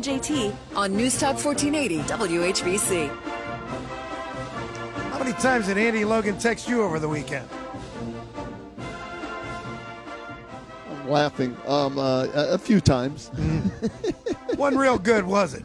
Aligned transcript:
And 0.00 0.22
JT 0.22 0.54
on 0.76 0.96
News 0.96 1.18
Talk 1.20 1.36
1480 1.44 1.98
WHBC. 2.10 3.08
How 5.10 5.18
many 5.18 5.32
times 5.34 5.66
did 5.66 5.76
Andy 5.76 6.06
Logan 6.06 6.38
text 6.38 6.68
you 6.68 6.82
over 6.82 6.98
the 6.98 7.08
weekend? 7.08 7.46
I'm 10.88 11.08
laughing 11.08 11.54
um, 11.66 11.98
uh, 11.98 12.24
a 12.32 12.54
a 12.54 12.58
few 12.58 12.80
times. 12.80 13.30
Wasn't 14.56 14.80
real 14.80 14.98
good, 14.98 15.26
was 15.26 15.54
it? 15.54 15.64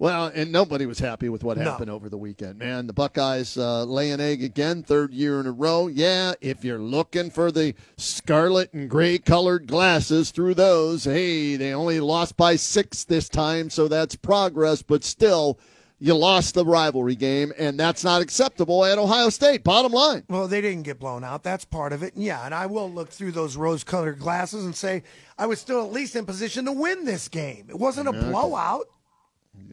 Well, 0.00 0.32
and 0.34 0.50
nobody 0.50 0.86
was 0.86 0.98
happy 0.98 1.28
with 1.28 1.44
what 1.44 1.58
No. 1.58 1.64
happened 1.64 1.90
over 1.90 2.08
the 2.08 2.16
weekend, 2.16 2.58
man. 2.58 2.86
The 2.86 2.94
Buckeyes 2.94 3.58
uh, 3.58 3.84
lay 3.84 4.12
an 4.12 4.18
egg 4.18 4.42
again, 4.42 4.82
third 4.82 5.12
year 5.12 5.38
in 5.40 5.46
a 5.46 5.52
row. 5.52 5.88
Yeah, 5.88 6.32
if 6.40 6.64
you're 6.64 6.78
looking 6.78 7.30
for 7.30 7.52
the 7.52 7.74
scarlet 7.98 8.72
and 8.72 8.88
gray 8.88 9.18
colored 9.18 9.66
glasses 9.66 10.30
through 10.30 10.54
those, 10.54 11.04
hey, 11.04 11.56
they 11.56 11.74
only 11.74 12.00
lost 12.00 12.38
by 12.38 12.56
six 12.56 13.04
this 13.04 13.28
time, 13.28 13.68
so 13.68 13.88
that's 13.88 14.16
progress, 14.16 14.80
but 14.80 15.04
still, 15.04 15.58
you 15.98 16.14
lost 16.14 16.54
the 16.54 16.64
rivalry 16.64 17.14
game, 17.14 17.52
and 17.58 17.78
that's 17.78 18.02
not 18.02 18.22
acceptable 18.22 18.86
at 18.86 18.96
Ohio 18.96 19.28
State. 19.28 19.62
Bottom 19.62 19.92
line. 19.92 20.24
Well, 20.30 20.48
they 20.48 20.62
didn't 20.62 20.84
get 20.84 20.98
blown 20.98 21.24
out. 21.24 21.42
That's 21.42 21.66
part 21.66 21.92
of 21.92 22.02
it. 22.02 22.14
And 22.14 22.24
yeah, 22.24 22.46
and 22.46 22.54
I 22.54 22.64
will 22.64 22.90
look 22.90 23.10
through 23.10 23.32
those 23.32 23.54
rose 23.54 23.84
colored 23.84 24.18
glasses 24.18 24.64
and 24.64 24.74
say 24.74 25.02
I 25.36 25.44
was 25.44 25.60
still 25.60 25.84
at 25.84 25.92
least 25.92 26.16
in 26.16 26.24
position 26.24 26.64
to 26.64 26.72
win 26.72 27.04
this 27.04 27.28
game. 27.28 27.66
It 27.68 27.78
wasn't 27.78 28.08
a 28.08 28.12
blowout. 28.12 28.86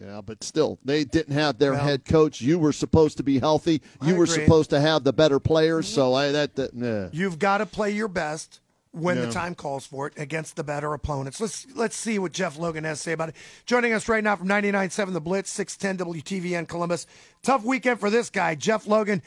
Yeah, 0.01 0.21
but 0.21 0.43
still, 0.43 0.79
they 0.85 1.03
didn't 1.03 1.33
have 1.33 1.57
their 1.59 1.73
Well- 1.73 1.83
head 1.83 2.05
coach. 2.05 2.41
You 2.41 2.59
were 2.59 2.71
supposed 2.73 3.17
to 3.17 3.23
be 3.23 3.39
healthy. 3.39 3.81
You 4.01 4.15
were 4.15 4.27
supposed 4.27 4.69
to 4.71 4.79
have 4.79 5.03
the 5.03 5.13
better 5.13 5.39
players. 5.39 5.87
So 5.87 6.13
I 6.13 6.31
that, 6.31 6.55
that 6.55 6.75
nah. 6.75 7.09
You've 7.11 7.39
got 7.39 7.59
to 7.59 7.65
play 7.65 7.91
your 7.91 8.07
best 8.07 8.59
when 8.91 9.17
Yeah. 9.17 9.25
the 9.25 9.31
time 9.31 9.53
calls 9.55 9.85
for 9.85 10.07
it 10.07 10.13
against 10.17 10.55
the 10.55 10.63
better 10.63 10.93
opponents. 10.93 11.39
Let's 11.41 11.67
let's 11.75 11.95
see 11.95 12.17
what 12.19 12.31
Jeff 12.31 12.57
Logan 12.57 12.83
has 12.83 12.97
to 12.99 13.03
say 13.03 13.11
about 13.11 13.29
it. 13.29 13.35
Joining 13.65 13.93
us 13.93 14.07
right 14.09 14.23
now 14.23 14.35
from 14.35 14.47
99.7 14.47 15.13
The 15.13 15.21
Blitz, 15.21 15.51
610 15.51 15.97
WTVN 16.07 16.67
Columbus. 16.67 17.05
Tough 17.43 17.63
weekend 17.63 17.99
for 17.99 18.09
this 18.09 18.29
guy, 18.29 18.55
Jeff 18.55 18.87
Logan. 18.87 19.21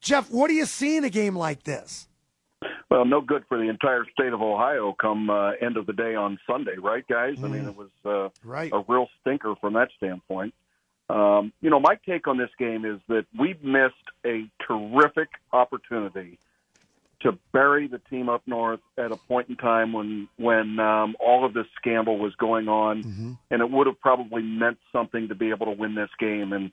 Jeff, 0.00 0.30
what 0.30 0.48
do 0.48 0.54
you 0.54 0.66
see 0.66 0.96
in 0.96 1.04
a 1.04 1.10
game 1.10 1.34
like 1.36 1.64
this? 1.64 2.06
Well, 2.90 3.04
no 3.04 3.20
good 3.20 3.44
for 3.48 3.58
the 3.58 3.68
entire 3.68 4.04
state 4.12 4.32
of 4.32 4.40
Ohio 4.42 4.92
come 4.98 5.28
uh, 5.30 5.52
end 5.60 5.76
of 5.76 5.86
the 5.86 5.92
day 5.92 6.14
on 6.14 6.38
Sunday, 6.46 6.76
right, 6.78 7.06
guys? 7.08 7.36
I 7.42 7.48
mean, 7.48 7.66
it 7.66 7.76
was 7.76 7.90
uh, 8.04 8.28
Right. 8.44 8.72
a 8.72 8.84
real 8.86 9.08
stinker 9.20 9.54
from 9.60 9.74
that 9.74 9.88
standpoint. 9.96 10.54
Um, 11.08 11.52
you 11.60 11.70
know, 11.70 11.78
my 11.80 11.98
take 12.06 12.26
on 12.26 12.36
this 12.38 12.50
game 12.58 12.84
is 12.84 12.98
that 13.08 13.26
we've 13.38 13.62
missed 13.62 13.94
a 14.24 14.48
terrific 14.66 15.28
opportunity 15.52 16.38
to 17.20 17.38
bury 17.52 17.86
the 17.88 17.98
team 18.10 18.28
up 18.28 18.42
north 18.46 18.80
at 18.98 19.10
a 19.10 19.16
point 19.16 19.48
in 19.48 19.56
time 19.56 19.92
when 19.92 20.28
when 20.36 20.78
um, 20.78 21.16
all 21.18 21.44
of 21.46 21.54
this 21.54 21.66
scandal 21.76 22.18
was 22.18 22.34
going 22.36 22.68
on, 22.68 23.38
and 23.50 23.62
it 23.62 23.70
would 23.70 23.86
have 23.86 24.00
probably 24.00 24.42
meant 24.42 24.78
something 24.92 25.28
to 25.28 25.34
be 25.34 25.50
able 25.50 25.66
to 25.66 25.72
win 25.72 25.94
this 25.94 26.10
game. 26.18 26.52
And 26.52 26.70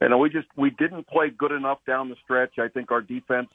you 0.00 0.08
know, 0.08 0.18
we 0.18 0.30
just 0.30 0.46
we 0.56 0.70
didn't 0.70 1.06
play 1.08 1.30
good 1.30 1.52
enough 1.52 1.78
down 1.86 2.08
the 2.08 2.16
stretch. 2.22 2.58
I 2.58 2.68
think 2.68 2.90
our 2.92 3.00
defense 3.00 3.48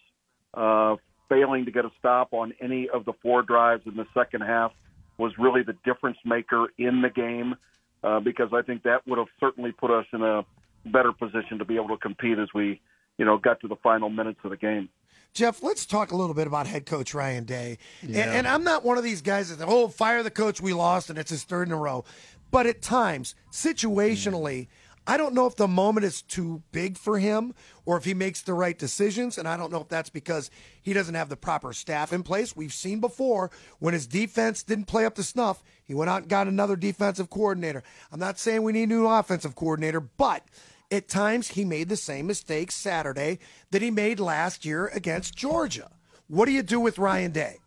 uh, 0.53 0.95
failing 1.29 1.65
to 1.65 1.71
get 1.71 1.85
a 1.85 1.91
stop 1.99 2.33
on 2.33 2.53
any 2.61 2.89
of 2.89 3.05
the 3.05 3.13
four 3.21 3.41
drives 3.41 3.85
in 3.85 3.95
the 3.95 4.07
second 4.13 4.41
half 4.41 4.71
was 5.17 5.31
really 5.37 5.63
the 5.63 5.75
difference 5.85 6.17
maker 6.25 6.67
in 6.77 7.01
the 7.01 7.09
game 7.09 7.55
uh, 8.03 8.19
because 8.19 8.49
I 8.53 8.61
think 8.61 8.83
that 8.83 9.07
would 9.07 9.17
have 9.17 9.27
certainly 9.39 9.71
put 9.71 9.91
us 9.91 10.05
in 10.13 10.21
a 10.21 10.45
better 10.85 11.11
position 11.11 11.59
to 11.59 11.65
be 11.65 11.75
able 11.75 11.89
to 11.89 11.97
compete 11.97 12.37
as 12.37 12.49
we, 12.53 12.81
you 13.17 13.25
know, 13.25 13.37
got 13.37 13.59
to 13.61 13.67
the 13.67 13.77
final 13.77 14.09
minutes 14.09 14.39
of 14.43 14.51
the 14.51 14.57
game. 14.57 14.89
Jeff, 15.33 15.61
let's 15.61 15.85
talk 15.85 16.11
a 16.11 16.15
little 16.15 16.33
bit 16.33 16.47
about 16.47 16.65
head 16.65 16.85
coach 16.85 17.13
Ryan 17.13 17.43
Day. 17.43 17.77
And, 18.01 18.15
and 18.15 18.47
I'm 18.47 18.63
not 18.63 18.85
one 18.85 18.97
of 18.97 19.03
these 19.03 19.21
guys 19.21 19.55
that, 19.55 19.65
oh, 19.67 19.89
fire 19.89 20.23
the 20.23 20.31
coach 20.31 20.61
we 20.61 20.71
lost 20.71 21.09
and 21.09 21.19
it's 21.19 21.29
his 21.29 21.43
third 21.43 21.67
in 21.67 21.73
a 21.73 21.77
row. 21.77 22.05
But 22.51 22.67
at 22.67 22.81
times, 22.81 23.35
situationally, 23.51 24.67
I 25.07 25.17
don't 25.17 25.35
know 25.35 25.45
if 25.45 25.55
the 25.55 25.67
moment 25.67 26.05
is 26.05 26.21
too 26.21 26.63
big 26.71 26.97
for 26.97 27.19
him 27.19 27.53
or 27.85 27.97
if 27.97 28.05
he 28.05 28.13
makes 28.13 28.41
the 28.41 28.53
right 28.53 28.77
decisions. 28.77 29.37
And 29.37 29.47
I 29.47 29.55
don't 29.55 29.71
know 29.71 29.81
if 29.81 29.87
that's 29.87 30.09
because 30.09 30.49
he 30.81 30.93
doesn't 30.93 31.15
have 31.15 31.29
the 31.29 31.37
proper 31.37 31.73
staff 31.73 32.11
in 32.11 32.23
place. 32.23 32.55
We've 32.55 32.73
seen 32.73 32.99
before 32.99 33.51
when 33.79 33.93
his 33.93 34.07
defense 34.07 34.63
didn't 34.63 34.85
play 34.85 35.05
up 35.05 35.15
to 35.15 35.23
snuff, 35.23 35.63
he 35.83 35.93
went 35.93 36.09
out 36.09 36.21
and 36.23 36.29
got 36.29 36.47
another 36.47 36.75
defensive 36.75 37.29
coordinator. 37.29 37.83
I'm 38.11 38.19
not 38.19 38.39
saying 38.39 38.63
we 38.63 38.73
need 38.73 38.83
a 38.83 38.87
new 38.87 39.07
offensive 39.07 39.55
coordinator, 39.55 39.99
but 39.99 40.43
at 40.91 41.07
times 41.07 41.49
he 41.49 41.65
made 41.65 41.89
the 41.89 41.97
same 41.97 42.25
mistakes 42.27 42.75
Saturday 42.75 43.39
that 43.71 43.81
he 43.81 43.91
made 43.91 44.19
last 44.19 44.65
year 44.65 44.87
against 44.87 45.35
Georgia. 45.35 45.91
What 46.27 46.45
do 46.45 46.51
you 46.51 46.63
do 46.63 46.79
with 46.79 46.97
Ryan 46.97 47.31
Day? 47.31 47.57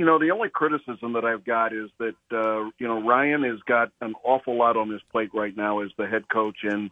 You 0.00 0.06
know, 0.06 0.18
the 0.18 0.30
only 0.30 0.48
criticism 0.48 1.12
that 1.12 1.26
I've 1.26 1.44
got 1.44 1.74
is 1.74 1.90
that 1.98 2.14
uh, 2.32 2.70
you 2.78 2.88
know 2.88 3.06
Ryan 3.06 3.42
has 3.42 3.58
got 3.66 3.92
an 4.00 4.14
awful 4.24 4.56
lot 4.56 4.78
on 4.78 4.88
his 4.88 5.02
plate 5.12 5.28
right 5.34 5.54
now 5.54 5.80
as 5.80 5.90
the 5.98 6.06
head 6.06 6.26
coach, 6.26 6.56
and 6.62 6.90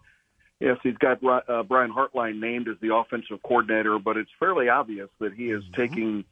yes, 0.61 0.77
he's 0.83 0.99
got 0.99 1.25
uh, 1.25 1.63
Brian 1.63 1.91
Hartline 1.91 2.39
named 2.39 2.69
as 2.69 2.77
the 2.83 2.95
offensive 2.95 3.43
coordinator, 3.43 3.99
but 3.99 4.19
it's 4.19 4.29
fairly 4.39 4.69
obvious 4.69 5.09
that 5.21 5.33
he 5.33 5.45
is 5.45 5.63
taking 5.75 6.23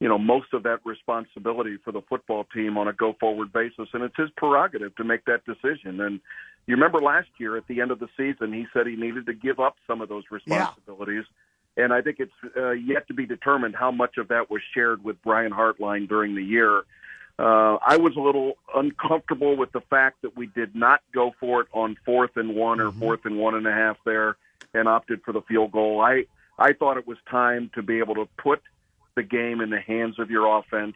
you 0.00 0.08
know 0.08 0.18
most 0.18 0.52
of 0.54 0.64
that 0.64 0.80
responsibility 0.84 1.76
for 1.84 1.92
the 1.92 2.02
football 2.08 2.42
team 2.52 2.78
on 2.78 2.88
a 2.88 2.92
go 2.92 3.14
forward 3.20 3.52
basis, 3.52 3.86
and 3.92 4.02
it's 4.02 4.16
his 4.16 4.30
prerogative 4.36 4.92
to 4.96 5.04
make 5.04 5.24
that 5.26 5.44
decision. 5.44 6.00
And 6.00 6.18
you 6.66 6.74
remember 6.74 7.00
last 7.00 7.28
year 7.38 7.56
at 7.56 7.68
the 7.68 7.80
end 7.80 7.92
of 7.92 8.00
the 8.00 8.08
season, 8.16 8.52
he 8.52 8.66
said 8.72 8.88
he 8.88 8.96
needed 8.96 9.26
to 9.26 9.34
give 9.34 9.60
up 9.60 9.76
some 9.86 10.00
of 10.00 10.08
those 10.08 10.24
responsibilities. 10.32 11.26
And 11.76 11.92
I 11.92 12.02
think 12.02 12.20
it's 12.20 12.56
uh, 12.56 12.70
yet 12.70 13.08
to 13.08 13.14
be 13.14 13.26
determined 13.26 13.74
how 13.74 13.90
much 13.90 14.16
of 14.18 14.28
that 14.28 14.50
was 14.50 14.62
shared 14.74 15.02
with 15.02 15.20
Brian 15.22 15.52
Hartline 15.52 16.08
during 16.08 16.34
the 16.34 16.42
year. 16.42 16.84
Uh, 17.36 17.78
I 17.84 17.96
was 17.96 18.14
a 18.16 18.20
little 18.20 18.58
uncomfortable 18.74 19.56
with 19.56 19.72
the 19.72 19.80
fact 19.80 20.22
that 20.22 20.36
we 20.36 20.46
did 20.46 20.76
not 20.76 21.00
go 21.12 21.34
for 21.40 21.62
it 21.62 21.68
on 21.72 21.96
fourth 22.04 22.36
and 22.36 22.54
one 22.54 22.80
or 22.80 22.92
fourth 22.92 23.24
and 23.24 23.38
one 23.38 23.56
and 23.56 23.66
a 23.66 23.72
half 23.72 23.96
there 24.04 24.36
and 24.72 24.86
opted 24.86 25.22
for 25.22 25.32
the 25.32 25.42
field 25.42 25.72
goal. 25.72 26.00
I, 26.00 26.26
I 26.58 26.74
thought 26.74 26.96
it 26.96 27.08
was 27.08 27.18
time 27.28 27.70
to 27.74 27.82
be 27.82 27.98
able 27.98 28.14
to 28.14 28.28
put 28.38 28.62
the 29.16 29.24
game 29.24 29.60
in 29.60 29.70
the 29.70 29.80
hands 29.80 30.20
of 30.20 30.30
your 30.30 30.58
offense 30.58 30.94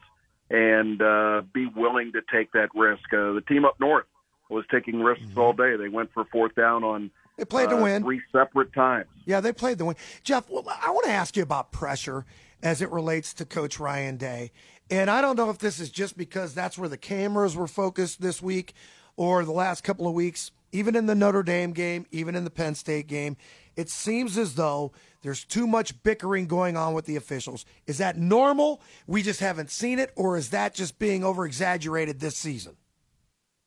and 0.49 1.03
uh, 1.03 1.43
be 1.53 1.67
willing 1.67 2.13
to 2.13 2.23
take 2.33 2.53
that 2.53 2.69
risk. 2.75 3.13
Uh, 3.13 3.33
the 3.33 3.43
team 3.47 3.65
up 3.65 3.79
north 3.81 4.07
was 4.49 4.65
taking 4.71 5.01
risks 5.01 5.37
all 5.37 5.53
day. 5.53 5.77
They 5.77 5.89
went 5.89 6.13
for 6.13 6.25
fourth 6.27 6.55
down 6.55 6.85
on 6.85 7.11
They 7.39 7.45
played 7.45 7.71
to 7.71 7.77
uh, 7.77 7.83
win. 7.83 8.03
three 8.03 8.21
separate 8.33 8.73
times. 8.73 9.07
Yeah, 9.25 9.41
they 9.41 9.53
played 9.53 9.79
the 9.79 9.85
win. 9.85 9.97
Jeff, 10.25 10.51
well, 10.51 10.65
I 10.69 10.91
want 10.91 11.07
to 11.07 11.13
ask 11.13 11.37
you 11.37 11.43
about 11.43 11.71
pressure 11.71 12.27
as 12.63 12.83
it 12.83 12.91
relates 12.91 13.33
to 13.35 13.45
Coach 13.45 13.79
Ryan 13.79 14.17
Day. 14.17 14.51
And 14.91 15.09
I 15.09 15.21
don't 15.21 15.37
know 15.37 15.49
if 15.49 15.59
this 15.59 15.79
is 15.79 15.89
just 15.89 16.19
because 16.19 16.53
that's 16.53 16.77
where 16.77 16.89
the 16.89 16.97
cameras 16.97 17.57
were 17.57 17.69
focused 17.69 18.21
this 18.21 18.43
week 18.43 18.75
or 19.17 19.45
the 19.45 19.53
last 19.53 19.85
couple 19.85 20.09
of 20.09 20.15
weeks, 20.15 20.51
even 20.73 20.97
in 20.97 21.07
the 21.07 21.15
Notre 21.15 21.45
Dame 21.45 21.73
game, 21.73 22.07
even 22.11 22.35
in 22.35 22.43
the 22.43 22.51
Penn 22.51 22.75
State 22.75 23.07
game. 23.07 23.37
It 23.77 23.89
seems 23.89 24.37
as 24.37 24.57
though 24.57 24.91
there's 25.23 25.45
too 25.45 25.69
much 25.69 26.03
bickering 26.03 26.49
going 26.49 26.77
on 26.77 26.93
with 26.93 27.05
the 27.05 27.15
officials. 27.15 27.65
Is 27.87 27.99
that 27.99 28.17
normal? 28.17 28.81
We 29.07 29.23
just 29.23 29.39
haven't 29.39 29.71
seen 29.71 30.01
it, 30.01 30.11
or 30.17 30.37
is 30.37 30.51
that 30.51 30.75
just 30.75 30.99
being 30.99 31.23
over 31.23 31.47
exaggerated 31.47 32.19
this 32.19 32.37
season? 32.37 32.77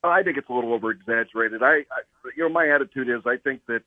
I 0.03 0.23
think 0.23 0.37
it's 0.37 0.49
a 0.49 0.53
little 0.53 0.73
over 0.73 0.91
exaggerated. 0.91 1.61
I, 1.61 1.85
I, 1.91 2.01
you 2.35 2.43
know, 2.43 2.49
my 2.49 2.69
attitude 2.69 3.09
is 3.09 3.21
I 3.25 3.37
think 3.37 3.61
that 3.67 3.83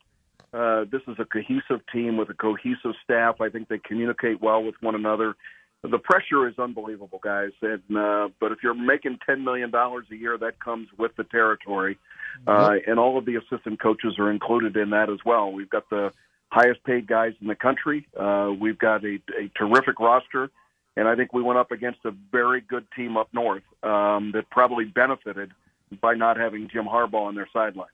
uh, 0.52 0.84
this 0.90 1.02
is 1.08 1.16
a 1.18 1.24
cohesive 1.24 1.80
team 1.92 2.16
with 2.16 2.30
a 2.30 2.34
cohesive 2.34 2.94
staff. 3.02 3.40
I 3.40 3.48
think 3.48 3.68
they 3.68 3.78
communicate 3.78 4.40
well 4.40 4.62
with 4.62 4.76
one 4.80 4.94
another. 4.94 5.34
The 5.82 5.98
pressure 5.98 6.48
is 6.48 6.58
unbelievable, 6.58 7.20
guys. 7.22 7.50
And 7.60 7.96
uh, 7.96 8.28
but 8.40 8.52
if 8.52 8.58
you're 8.62 8.74
making 8.74 9.18
ten 9.26 9.44
million 9.44 9.70
dollars 9.70 10.06
a 10.10 10.16
year, 10.16 10.38
that 10.38 10.58
comes 10.60 10.88
with 10.96 11.14
the 11.16 11.24
territory, 11.24 11.98
uh, 12.46 12.76
and 12.86 12.98
all 12.98 13.18
of 13.18 13.26
the 13.26 13.36
assistant 13.36 13.80
coaches 13.80 14.14
are 14.18 14.30
included 14.30 14.76
in 14.76 14.90
that 14.90 15.10
as 15.10 15.18
well. 15.26 15.52
We've 15.52 15.68
got 15.68 15.90
the 15.90 16.12
highest 16.50 16.84
paid 16.84 17.06
guys 17.06 17.34
in 17.40 17.48
the 17.48 17.54
country. 17.56 18.06
Uh, 18.18 18.52
we've 18.58 18.78
got 18.78 19.04
a, 19.04 19.18
a 19.38 19.50
terrific 19.58 19.98
roster, 19.98 20.50
and 20.96 21.08
I 21.08 21.16
think 21.16 21.34
we 21.34 21.42
went 21.42 21.58
up 21.58 21.72
against 21.72 21.98
a 22.04 22.12
very 22.32 22.60
good 22.60 22.86
team 22.96 23.16
up 23.16 23.28
north 23.34 23.64
um, 23.82 24.30
that 24.32 24.48
probably 24.50 24.84
benefited 24.84 25.50
by 26.00 26.14
not 26.14 26.36
having 26.36 26.68
Jim 26.68 26.84
Harbaugh 26.86 27.26
on 27.26 27.34
their 27.34 27.48
sideline. 27.52 27.88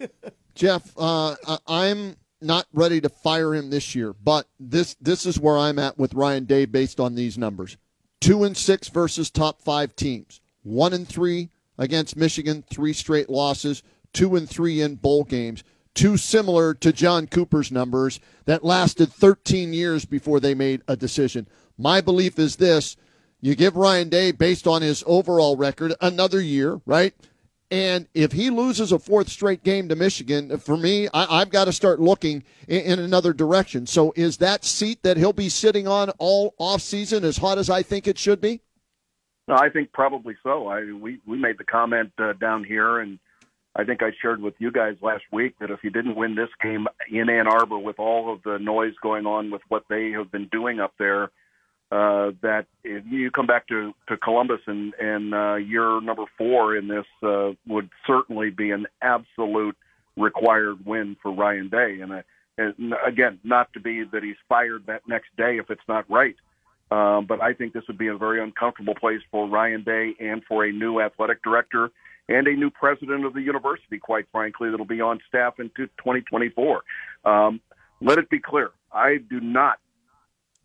Jeff, 0.54 0.92
uh, 0.98 1.36
I'm 1.66 2.16
not 2.40 2.66
ready 2.72 3.00
to 3.00 3.08
fire 3.08 3.54
him 3.54 3.70
this 3.70 3.94
year, 3.94 4.12
but 4.14 4.46
this 4.58 4.96
this 5.00 5.26
is 5.26 5.38
where 5.38 5.58
I'm 5.58 5.78
at 5.78 5.98
with 5.98 6.14
Ryan 6.14 6.44
Day 6.44 6.64
based 6.64 6.98
on 7.00 7.14
these 7.14 7.36
numbers. 7.38 7.76
two 8.20 8.44
and 8.44 8.56
six 8.56 8.88
versus 8.88 9.30
top 9.30 9.62
five 9.62 9.94
teams, 9.96 10.40
one 10.62 10.92
and 10.92 11.08
three 11.08 11.50
against 11.78 12.16
Michigan, 12.16 12.62
three 12.70 12.92
straight 12.92 13.30
losses, 13.30 13.82
two 14.12 14.36
and 14.36 14.48
three 14.48 14.80
in 14.82 14.96
bowl 14.96 15.24
games. 15.24 15.64
Too 15.94 16.16
similar 16.16 16.72
to 16.74 16.92
John 16.92 17.26
Cooper's 17.26 17.72
numbers 17.72 18.20
that 18.44 18.64
lasted 18.64 19.12
13 19.12 19.72
years 19.72 20.04
before 20.04 20.38
they 20.38 20.54
made 20.54 20.82
a 20.86 20.96
decision. 20.96 21.48
My 21.76 22.00
belief 22.00 22.38
is 22.38 22.56
this 22.56 22.96
you 23.40 23.54
give 23.54 23.76
Ryan 23.76 24.08
Day, 24.08 24.32
based 24.32 24.66
on 24.66 24.82
his 24.82 25.02
overall 25.06 25.56
record, 25.56 25.94
another 26.00 26.40
year, 26.40 26.80
right? 26.86 27.14
And 27.70 28.08
if 28.14 28.32
he 28.32 28.50
loses 28.50 28.90
a 28.90 28.98
fourth 28.98 29.28
straight 29.28 29.62
game 29.62 29.88
to 29.88 29.96
Michigan, 29.96 30.58
for 30.58 30.76
me, 30.76 31.08
I, 31.14 31.38
have 31.38 31.50
got 31.50 31.66
to 31.66 31.72
start 31.72 32.00
looking 32.00 32.42
in, 32.66 32.80
in, 32.80 32.98
another 32.98 33.32
direction. 33.32 33.86
So 33.86 34.12
is 34.16 34.38
that 34.38 34.64
seat 34.64 35.04
that 35.04 35.16
he'll 35.16 35.32
be 35.32 35.48
sitting 35.48 35.86
on 35.86 36.10
all 36.18 36.54
offseason 36.58 37.22
as 37.22 37.36
hot 37.36 37.58
as 37.58 37.70
I 37.70 37.82
think 37.82 38.08
it 38.08 38.18
should 38.18 38.40
be? 38.40 38.60
No, 39.46 39.54
I 39.54 39.68
think 39.68 39.92
probably 39.92 40.36
so. 40.42 40.66
I 40.66 40.92
we 40.92 41.20
we 41.26 41.38
made 41.38 41.58
the 41.58 41.64
comment 41.64 42.12
uh, 42.18 42.32
down 42.34 42.64
here, 42.64 42.98
and 42.98 43.18
I 43.74 43.84
think 43.84 44.02
I 44.02 44.10
shared 44.20 44.40
with 44.40 44.54
you 44.58 44.70
guys 44.70 44.96
last 45.00 45.24
week 45.32 45.54
that 45.60 45.70
if 45.70 45.80
he 45.80 45.90
didn't 45.90 46.16
win 46.16 46.34
this 46.34 46.50
game 46.60 46.86
in 47.10 47.28
Ann 47.30 47.46
Arbor 47.46 47.78
with 47.78 47.98
all 47.98 48.32
of 48.32 48.42
the 48.42 48.58
noise 48.58 48.94
going 49.02 49.26
on 49.26 49.50
with 49.50 49.62
what 49.68 49.84
they 49.88 50.10
have 50.10 50.30
been 50.30 50.48
doing 50.52 50.80
up 50.80 50.94
there, 50.98 51.30
uh, 51.90 52.30
that 52.42 52.66
if 52.84 53.04
you 53.10 53.30
come 53.30 53.46
back 53.46 53.66
to, 53.68 53.92
to 54.08 54.16
Columbus 54.16 54.60
and, 54.66 54.94
and 54.94 55.34
uh, 55.34 55.54
year 55.56 56.00
number 56.00 56.24
four 56.38 56.76
in 56.76 56.86
this 56.86 57.06
uh, 57.22 57.50
would 57.66 57.90
certainly 58.06 58.50
be 58.50 58.70
an 58.70 58.86
absolute 59.02 59.76
required 60.16 60.84
win 60.86 61.16
for 61.20 61.32
Ryan 61.32 61.68
Day. 61.68 61.98
And, 62.00 62.12
uh, 62.12 62.22
and 62.58 62.94
again, 63.04 63.40
not 63.42 63.72
to 63.72 63.80
be 63.80 64.04
that 64.04 64.22
he's 64.22 64.36
fired 64.48 64.86
that 64.86 65.02
next 65.08 65.34
day 65.36 65.58
if 65.58 65.70
it's 65.70 65.82
not 65.88 66.08
right. 66.08 66.36
Um, 66.92 67.26
but 67.26 67.40
I 67.40 67.54
think 67.54 67.72
this 67.72 67.84
would 67.88 67.98
be 67.98 68.08
a 68.08 68.16
very 68.16 68.42
uncomfortable 68.42 68.94
place 68.94 69.20
for 69.30 69.48
Ryan 69.48 69.82
Day 69.82 70.14
and 70.20 70.42
for 70.44 70.64
a 70.64 70.72
new 70.72 71.00
athletic 71.00 71.42
director 71.42 71.90
and 72.28 72.46
a 72.46 72.52
new 72.52 72.70
president 72.70 73.24
of 73.24 73.34
the 73.34 73.42
university, 73.42 73.98
quite 73.98 74.26
frankly, 74.30 74.70
that'll 74.70 74.86
be 74.86 75.00
on 75.00 75.20
staff 75.28 75.58
in 75.58 75.70
2024. 75.76 76.82
Um, 77.24 77.60
let 78.00 78.18
it 78.18 78.30
be 78.30 78.38
clear. 78.38 78.70
I 78.92 79.16
do 79.18 79.40
not 79.40 79.78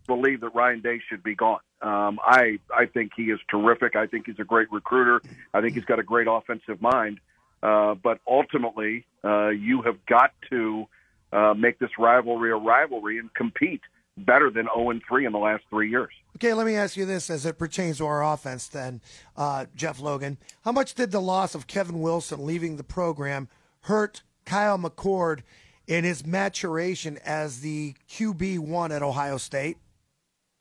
believe 0.08 0.42
that 0.42 0.56
Ryan 0.56 0.82
Day 0.82 1.00
should 1.10 1.24
be 1.24 1.36
gone. 1.36 1.60
Um, 1.82 2.20
I 2.24 2.60
I 2.74 2.86
think 2.86 3.12
he 3.16 3.24
is 3.24 3.40
terrific. 3.50 3.96
I 3.96 4.08
think 4.08 4.26
he's 4.26 4.40
a 4.40 4.44
great 4.44 4.72
recruiter. 4.72 5.22
I 5.54 5.62
think 5.62 5.74
he's 5.74 5.86
got 5.86 6.00
a 6.00 6.04
great 6.04 6.28
offensive 6.30 6.82
mind. 6.82 7.20
Uh, 7.62 7.96
but 7.96 8.20
ultimately, 8.28 9.06
uh, 9.24 9.50
you 9.50 9.82
have 9.82 10.04
got 10.06 10.32
to 10.50 10.86
uh, 11.34 11.54
make 11.54 11.80
this 11.80 11.90
rivalry 11.98 12.52
a 12.52 12.56
rivalry 12.56 13.18
and 13.18 13.34
compete 13.34 13.82
better 14.18 14.50
than 14.50 14.68
0 14.76 14.92
and 14.92 15.02
3 15.08 15.26
in 15.26 15.32
the 15.32 15.40
last 15.40 15.64
three 15.70 15.90
years. 15.90 16.12
Okay, 16.38 16.54
let 16.54 16.66
me 16.66 16.76
ask 16.76 16.96
you 16.96 17.06
this 17.06 17.30
as 17.30 17.46
it 17.46 17.58
pertains 17.58 17.98
to 17.98 18.06
our 18.06 18.24
offense, 18.24 18.68
then, 18.68 19.02
uh, 19.36 19.66
Jeff 19.76 20.00
Logan. 20.00 20.38
How 20.64 20.72
much 20.72 20.94
did 20.94 21.12
the 21.12 21.22
loss 21.22 21.56
of 21.56 21.68
Kevin 21.68 22.02
Wilson 22.02 22.46
leaving 22.46 22.78
the 22.78 22.84
program 22.84 23.48
hurt 23.82 24.22
Kyle 24.46 24.78
McCord 24.78 25.42
in 25.88 26.04
his 26.04 26.26
maturation 26.26 27.18
as 27.26 27.62
the 27.62 27.96
QB 28.10 28.60
one 28.60 28.92
at 28.92 29.02
Ohio 29.02 29.38
State? 29.38 29.78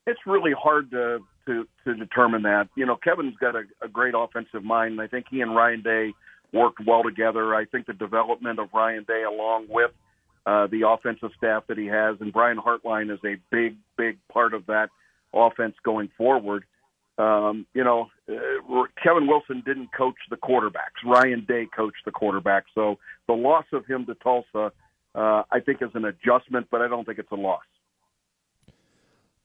It's 0.07 0.21
really 0.27 0.53
hard 0.53 0.91
to 0.91 1.21
to 1.47 1.67
to 1.85 1.95
determine 1.95 2.43
that. 2.43 2.69
You 2.77 2.87
know, 2.87 2.97
Kevin's 2.97 3.37
got 3.37 3.55
a, 3.55 3.65
a 3.83 3.89
great 3.89 4.15
offensive 4.17 4.65
mind. 4.65 5.01
I 5.01 5.07
think 5.07 5.27
he 5.31 5.41
and 5.41 5.55
Ryan 5.55 5.83
Day 5.83 6.13
worked 6.53 6.81
well 6.87 7.03
together. 7.03 7.55
I 7.55 7.65
think 7.65 7.87
the 7.87 7.93
development 7.93 8.59
of 8.59 8.69
Ryan 8.73 9.05
Day, 9.05 9.23
along 9.23 9.67
with 9.69 9.91
uh, 10.47 10.67
the 10.69 10.89
offensive 10.89 11.31
staff 11.37 11.65
that 11.69 11.79
he 11.79 11.87
has, 11.87 12.17
and 12.21 12.33
Brian 12.33 12.59
Hartline 12.59 13.13
is 13.13 13.19
a 13.25 13.37
big, 13.51 13.77
big 13.97 14.19
part 14.33 14.55
of 14.55 14.67
that 14.67 14.89
offense 15.33 15.75
going 15.85 16.11
forward. 16.17 16.65
Um, 17.17 17.67
you 17.75 17.85
know, 17.85 18.09
uh, 18.29 18.83
Kevin 19.03 19.27
Wilson 19.27 19.63
didn't 19.65 19.91
coach 19.97 20.17
the 20.31 20.37
quarterbacks. 20.37 21.05
Ryan 21.05 21.45
Day 21.47 21.67
coached 21.75 22.05
the 22.05 22.11
quarterbacks. 22.11 22.65
So 22.75 22.99
the 23.27 23.35
loss 23.35 23.67
of 23.73 23.87
him 23.87 24.05
to 24.07 24.15
Tulsa, 24.17 24.73
uh, 25.15 25.43
I 25.51 25.61
think, 25.65 25.81
is 25.81 25.91
an 25.95 26.05
adjustment, 26.05 26.67
but 26.71 26.83
I 26.83 26.89
don't 26.89 27.05
think 27.05 27.19
it's 27.19 27.31
a 27.31 27.37
loss. 27.37 27.63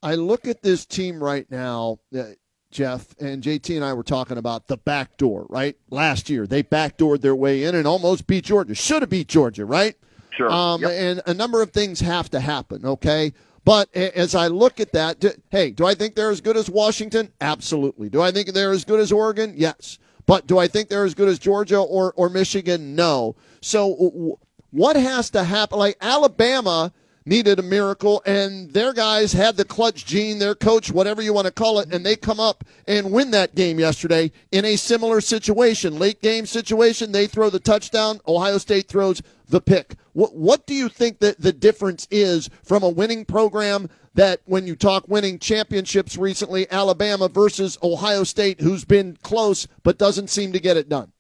I 0.02 0.16
look 0.16 0.48
at 0.48 0.62
this 0.62 0.86
team 0.86 1.22
right 1.22 1.50
now, 1.50 2.00
uh, 2.18 2.24
Jeff, 2.72 3.16
and 3.20 3.44
JT 3.44 3.76
and 3.76 3.84
I 3.84 3.94
were 3.94 4.04
talking 4.04 4.38
about 4.38 4.68
the 4.68 4.78
back 4.78 5.18
door, 5.18 5.46
right? 5.50 5.76
Last 5.90 6.30
year, 6.30 6.48
they 6.48 6.64
backdoored 6.64 7.22
their 7.22 7.36
way 7.36 7.64
in 7.64 7.76
and 7.76 7.88
almost 7.88 8.28
beat 8.28 8.46
Georgia. 8.46 8.76
Should 8.76 9.02
have 9.02 9.10
beat 9.10 9.28
Georgia, 9.28 9.66
right? 9.66 9.96
Sure. 10.32 10.50
Um, 10.50 10.82
yep. 10.82 10.92
And 10.92 11.22
a 11.26 11.34
number 11.34 11.62
of 11.62 11.72
things 11.72 12.00
have 12.00 12.30
to 12.32 12.40
happen, 12.40 12.86
okay? 12.86 13.34
But 13.66 13.94
as 13.94 14.36
I 14.36 14.48
look 14.48 14.80
at 14.80 14.94
that, 14.94 15.20
do, 15.20 15.32
hey, 15.50 15.72
do 15.72 15.86
I 15.86 15.96
think 15.96 16.16
they're 16.16 16.30
as 16.30 16.42
good 16.42 16.56
as 16.56 16.70
Washington? 16.70 17.34
Absolutely. 17.42 18.10
Do 18.10 18.22
I 18.22 18.32
think 18.32 18.50
they're 18.54 18.72
as 18.72 18.86
good 18.86 19.00
as 19.00 19.12
Oregon? 19.12 19.54
Yes. 19.58 20.00
But 20.26 20.48
do 20.48 20.58
I 20.58 20.68
think 20.68 20.90
they're 20.90 21.06
as 21.06 21.16
good 21.16 21.28
as 21.28 21.40
Georgia 21.40 21.80
or, 21.80 22.14
or 22.14 22.30
Michigan? 22.30 22.96
No. 22.96 23.36
So 23.62 24.38
what 24.72 24.96
has 24.96 25.32
to 25.32 25.44
happen? 25.44 25.78
Like 25.78 25.98
Alabama– 26.00 26.94
needed 27.30 27.60
a 27.60 27.64
miracle, 27.64 28.22
and 28.26 28.74
their 28.74 28.92
guys 28.92 29.32
had 29.32 29.56
the 29.56 29.64
clutch 29.64 30.06
gene, 30.06 30.40
their 30.40 30.56
coach, 30.56 30.92
whatever 30.92 31.22
you 31.22 31.32
want 31.32 31.46
to 31.46 31.54
call 31.54 31.80
it, 31.80 31.94
and 31.94 32.06
they 32.06 32.16
come 32.16 32.40
up 32.40 32.64
and 32.88 33.12
win 33.12 33.32
that 33.32 33.56
game 33.56 33.80
yesterday 33.80 34.32
in 34.52 34.66
a 34.66 34.76
similar 34.76 35.22
situation. 35.22 36.00
Late 36.00 36.22
game 36.22 36.46
situation, 36.46 37.12
they 37.12 37.28
throw 37.28 37.50
the 37.50 37.60
touchdown, 37.60 38.20
Ohio 38.28 38.58
State 38.58 38.88
throws 38.88 39.22
the 39.48 39.62
pick. 39.62 39.96
What, 40.14 40.36
what 40.36 40.66
do 40.66 40.74
you 40.74 40.90
think 40.90 41.20
that 41.20 41.40
the 41.40 41.54
difference 41.54 42.08
is 42.10 42.50
from 42.64 42.84
a 42.84 42.90
winning 42.90 43.26
program 43.26 43.90
that 44.16 44.42
when 44.46 44.66
you 44.66 44.76
talk 44.76 45.08
winning 45.08 45.40
championships 45.40 46.18
recently, 46.18 46.70
Alabama 46.72 47.30
versus 47.30 47.78
Ohio 47.84 48.24
State, 48.24 48.60
who's 48.60 48.86
been 48.86 49.18
close 49.22 49.68
but 49.84 49.98
doesn't 49.98 50.30
seem 50.30 50.52
to 50.52 50.60
get 50.60 50.78
it 50.78 50.90
done? 50.90 51.14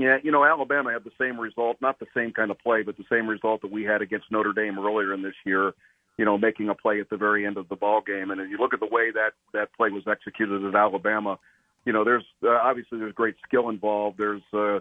Yeah, 0.00 0.16
you 0.22 0.32
know, 0.32 0.46
Alabama 0.46 0.94
had 0.94 1.04
the 1.04 1.12
same 1.20 1.38
result, 1.38 1.76
not 1.82 1.98
the 1.98 2.06
same 2.16 2.32
kind 2.32 2.50
of 2.50 2.58
play, 2.58 2.82
but 2.82 2.96
the 2.96 3.04
same 3.12 3.28
result 3.28 3.60
that 3.60 3.70
we 3.70 3.84
had 3.84 4.00
against 4.00 4.32
Notre 4.32 4.54
Dame 4.54 4.78
earlier 4.78 5.12
in 5.12 5.20
this 5.20 5.34
year. 5.44 5.74
You 6.16 6.24
know, 6.24 6.38
making 6.38 6.70
a 6.70 6.74
play 6.74 7.00
at 7.00 7.10
the 7.10 7.18
very 7.18 7.44
end 7.44 7.58
of 7.58 7.68
the 7.68 7.76
ball 7.76 8.00
game, 8.00 8.30
and 8.30 8.40
if 8.40 8.48
you 8.48 8.56
look 8.56 8.72
at 8.72 8.80
the 8.80 8.86
way 8.86 9.10
that 9.10 9.32
that 9.52 9.74
play 9.74 9.90
was 9.90 10.04
executed 10.06 10.64
at 10.64 10.74
Alabama, 10.74 11.38
you 11.84 11.92
know, 11.92 12.02
there's 12.02 12.24
uh, 12.42 12.48
obviously 12.48 12.98
there's 12.98 13.12
great 13.12 13.34
skill 13.46 13.68
involved. 13.68 14.16
There's 14.16 14.42
uh, 14.54 14.80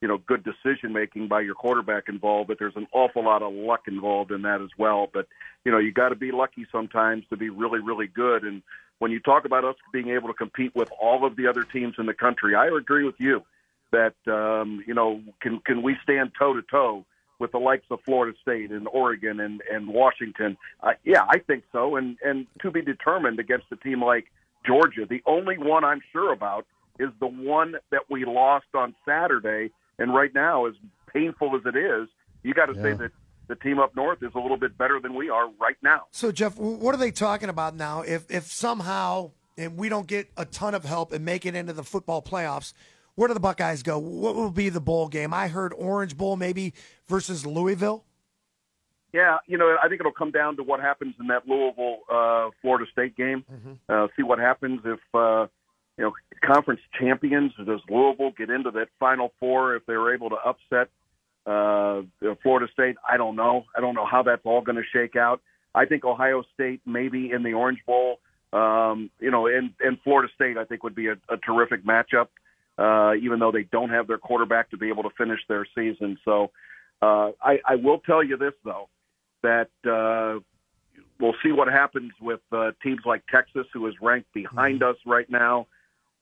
you 0.00 0.06
know 0.06 0.18
good 0.18 0.44
decision 0.44 0.92
making 0.92 1.26
by 1.26 1.40
your 1.40 1.56
quarterback 1.56 2.04
involved, 2.08 2.46
but 2.46 2.60
there's 2.60 2.76
an 2.76 2.86
awful 2.92 3.24
lot 3.24 3.42
of 3.42 3.52
luck 3.52 3.88
involved 3.88 4.30
in 4.30 4.42
that 4.42 4.60
as 4.60 4.70
well. 4.78 5.08
But 5.12 5.26
you 5.64 5.72
know, 5.72 5.78
you 5.78 5.90
got 5.92 6.10
to 6.10 6.16
be 6.16 6.30
lucky 6.30 6.64
sometimes 6.70 7.24
to 7.30 7.36
be 7.36 7.50
really, 7.50 7.80
really 7.80 8.06
good. 8.06 8.44
And 8.44 8.62
when 9.00 9.10
you 9.10 9.18
talk 9.18 9.44
about 9.44 9.64
us 9.64 9.74
being 9.92 10.10
able 10.10 10.28
to 10.28 10.34
compete 10.34 10.76
with 10.76 10.90
all 11.00 11.26
of 11.26 11.34
the 11.34 11.48
other 11.48 11.64
teams 11.64 11.96
in 11.98 12.06
the 12.06 12.14
country, 12.14 12.54
I 12.54 12.68
agree 12.68 13.02
with 13.02 13.16
you 13.18 13.42
that 13.92 14.14
um, 14.26 14.82
you 14.86 14.94
know 14.94 15.20
can 15.40 15.60
can 15.64 15.82
we 15.82 15.96
stand 16.02 16.32
toe 16.38 16.54
to 16.54 16.62
toe 16.62 17.04
with 17.38 17.52
the 17.52 17.58
likes 17.58 17.86
of 17.90 18.00
Florida 18.04 18.36
State 18.42 18.70
and 18.70 18.86
Oregon 18.88 19.40
and 19.40 19.62
and 19.70 19.88
Washington? 19.88 20.56
Uh, 20.82 20.92
yeah, 21.04 21.24
I 21.28 21.38
think 21.38 21.64
so, 21.72 21.96
and 21.96 22.16
and 22.24 22.46
to 22.62 22.70
be 22.70 22.82
determined 22.82 23.38
against 23.38 23.66
a 23.72 23.76
team 23.76 24.02
like 24.02 24.26
Georgia. 24.66 25.06
The 25.08 25.22
only 25.26 25.58
one 25.58 25.84
I'm 25.84 26.02
sure 26.12 26.32
about 26.32 26.66
is 26.98 27.08
the 27.18 27.26
one 27.26 27.76
that 27.90 28.02
we 28.10 28.24
lost 28.24 28.66
on 28.74 28.94
Saturday, 29.06 29.70
and 29.98 30.14
right 30.14 30.34
now, 30.34 30.66
as 30.66 30.74
painful 31.12 31.56
as 31.56 31.62
it 31.64 31.76
is, 31.76 32.08
you 32.42 32.54
got 32.54 32.66
to 32.66 32.74
yeah. 32.74 32.82
say 32.82 32.92
that 32.94 33.10
the 33.48 33.56
team 33.56 33.78
up 33.78 33.96
north 33.96 34.22
is 34.22 34.30
a 34.34 34.38
little 34.38 34.56
bit 34.56 34.78
better 34.78 35.00
than 35.00 35.14
we 35.14 35.28
are 35.28 35.48
right 35.60 35.76
now. 35.82 36.02
So, 36.12 36.30
Jeff, 36.30 36.56
what 36.56 36.94
are 36.94 36.98
they 36.98 37.10
talking 37.10 37.48
about 37.48 37.74
now? 37.74 38.02
If 38.02 38.30
if 38.30 38.44
somehow 38.44 39.32
and 39.60 39.76
we 39.76 39.88
don't 39.88 40.06
get 40.06 40.30
a 40.36 40.44
ton 40.44 40.74
of 40.74 40.84
help 40.84 41.12
and 41.12 41.24
make 41.24 41.44
it 41.44 41.54
into 41.54 41.72
the 41.72 41.84
football 41.84 42.22
playoffs, 42.22 42.72
where 43.14 43.28
do 43.28 43.34
the 43.34 43.40
Buckeyes 43.40 43.82
go? 43.82 43.98
What 43.98 44.34
will 44.34 44.50
be 44.50 44.68
the 44.68 44.80
bowl 44.80 45.08
game? 45.08 45.34
I 45.34 45.48
heard 45.48 45.72
Orange 45.74 46.16
Bowl 46.16 46.36
maybe 46.36 46.72
versus 47.06 47.44
Louisville. 47.44 48.04
Yeah, 49.12 49.38
you 49.46 49.58
know, 49.58 49.76
I 49.82 49.88
think 49.88 50.00
it'll 50.00 50.12
come 50.12 50.30
down 50.30 50.56
to 50.56 50.62
what 50.62 50.80
happens 50.80 51.14
in 51.18 51.26
that 51.28 51.46
Louisville 51.46 51.98
uh, 52.10 52.50
Florida 52.62 52.86
State 52.92 53.16
game. 53.16 53.44
Mm-hmm. 53.52 53.72
Uh, 53.88 54.06
see 54.16 54.22
what 54.22 54.38
happens 54.38 54.80
if 54.84 55.00
uh, 55.14 55.46
you 55.98 56.04
know 56.04 56.12
conference 56.44 56.80
champions. 56.98 57.52
Does 57.58 57.80
Louisville 57.88 58.30
get 58.36 58.50
into 58.50 58.70
that 58.72 58.88
Final 59.00 59.32
Four 59.40 59.74
if 59.76 59.84
they're 59.86 60.14
able 60.14 60.30
to 60.30 60.36
upset 60.36 60.90
uh, 61.44 62.02
Florida 62.42 62.70
State? 62.72 62.96
I 63.08 63.16
don't 63.16 63.34
know. 63.34 63.64
I 63.76 63.80
don't 63.80 63.94
know 63.94 64.06
how 64.06 64.22
that's 64.22 64.42
all 64.44 64.60
going 64.60 64.76
to 64.76 64.84
shake 64.92 65.16
out. 65.16 65.40
I 65.74 65.86
think 65.86 66.04
Ohio 66.04 66.44
State 66.54 66.80
maybe 66.86 67.32
in 67.32 67.42
the 67.42 67.54
Orange 67.54 67.80
Bowl. 67.86 68.20
Um, 68.52 69.10
you 69.20 69.30
know, 69.30 69.46
and, 69.46 69.72
and 69.80 69.98
Florida 70.02 70.32
State 70.34 70.56
I 70.56 70.64
think 70.64 70.82
would 70.82 70.94
be 70.94 71.08
a, 71.08 71.16
a 71.28 71.36
terrific 71.36 71.84
matchup 71.84 72.28
uh, 72.80 73.12
even 73.22 73.38
though 73.38 73.52
they 73.52 73.64
don't 73.64 73.90
have 73.90 74.06
their 74.06 74.18
quarterback 74.18 74.70
to 74.70 74.78
be 74.78 74.88
able 74.88 75.02
to 75.02 75.10
finish 75.16 75.40
their 75.48 75.66
season. 75.74 76.18
So 76.24 76.50
uh, 77.02 77.32
I, 77.42 77.58
I 77.68 77.76
will 77.76 77.98
tell 77.98 78.24
you 78.24 78.38
this, 78.38 78.54
though, 78.64 78.88
that 79.42 79.68
uh, 79.84 80.40
we'll 81.20 81.34
see 81.42 81.52
what 81.52 81.68
happens 81.68 82.12
with 82.20 82.40
uh, 82.50 82.72
teams 82.82 83.00
like 83.04 83.22
Texas, 83.30 83.66
who 83.74 83.86
is 83.86 83.94
ranked 84.00 84.32
behind 84.32 84.80
mm-hmm. 84.80 84.90
us 84.90 84.96
right 85.04 85.28
now. 85.28 85.66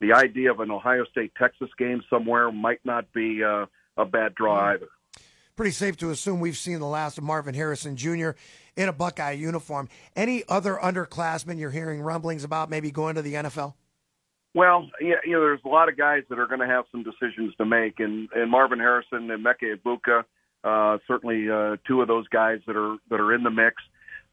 The 0.00 0.12
idea 0.12 0.50
of 0.50 0.61
an 0.61 0.71
Ohio 0.71 1.05
State 1.05 1.33
Texas 1.38 1.69
game 1.79 2.03
somewhere 2.11 2.50
might 2.50 2.81
not 2.85 3.12
be 3.12 3.43
uh, 3.45 3.67
a 3.97 4.05
bad 4.05 4.35
draw 4.35 4.59
mm-hmm. 4.59 4.75
either. 4.75 4.88
Pretty 5.55 5.73
safe 5.73 5.97
to 5.99 6.11
assume 6.11 6.38
we've 6.38 6.57
seen 6.57 6.79
the 6.79 6.87
last 6.87 7.19
of 7.19 7.25
Marvin 7.25 7.55
Harrison 7.55 7.97
Jr. 7.97 8.31
in 8.77 8.88
a 8.88 8.93
Buckeye 8.93 9.33
uniform. 9.33 9.88
Any 10.15 10.45
other 10.49 10.79
underclassmen 10.81 11.59
you're 11.59 11.73
hearing 11.73 12.00
rumblings 12.00 12.45
about 12.45 12.71
maybe 12.71 12.93
going 12.93 13.17
to 13.17 13.23
the 13.23 13.35
NFL? 13.35 13.75
Well, 14.55 14.88
yeah, 15.00 15.17
you 15.25 15.33
know, 15.33 15.40
there's 15.40 15.61
a 15.64 15.69
lot 15.69 15.88
of 15.88 15.97
guys 15.97 16.23
that 16.31 16.38
are 16.38 16.47
going 16.47 16.61
to 16.61 16.67
have 16.67 16.85
some 16.90 17.05
decisions 17.05 17.55
to 17.59 17.64
make, 17.64 18.00
and, 18.00 18.28
and 18.35 18.50
Marvin 18.50 18.78
Harrison 18.78 19.31
and 19.31 19.45
Emeka 19.45 19.76
Egbuka, 19.76 20.25
uh, 20.64 20.99
certainly 21.07 21.50
uh, 21.50 21.76
two 21.87 22.00
of 22.00 22.09
those 22.09 22.26
guys 22.28 22.61
that 22.67 22.76
are 22.76 22.97
that 23.11 23.21
are 23.21 23.35
in 23.35 23.43
the 23.43 23.50
mix. 23.50 23.76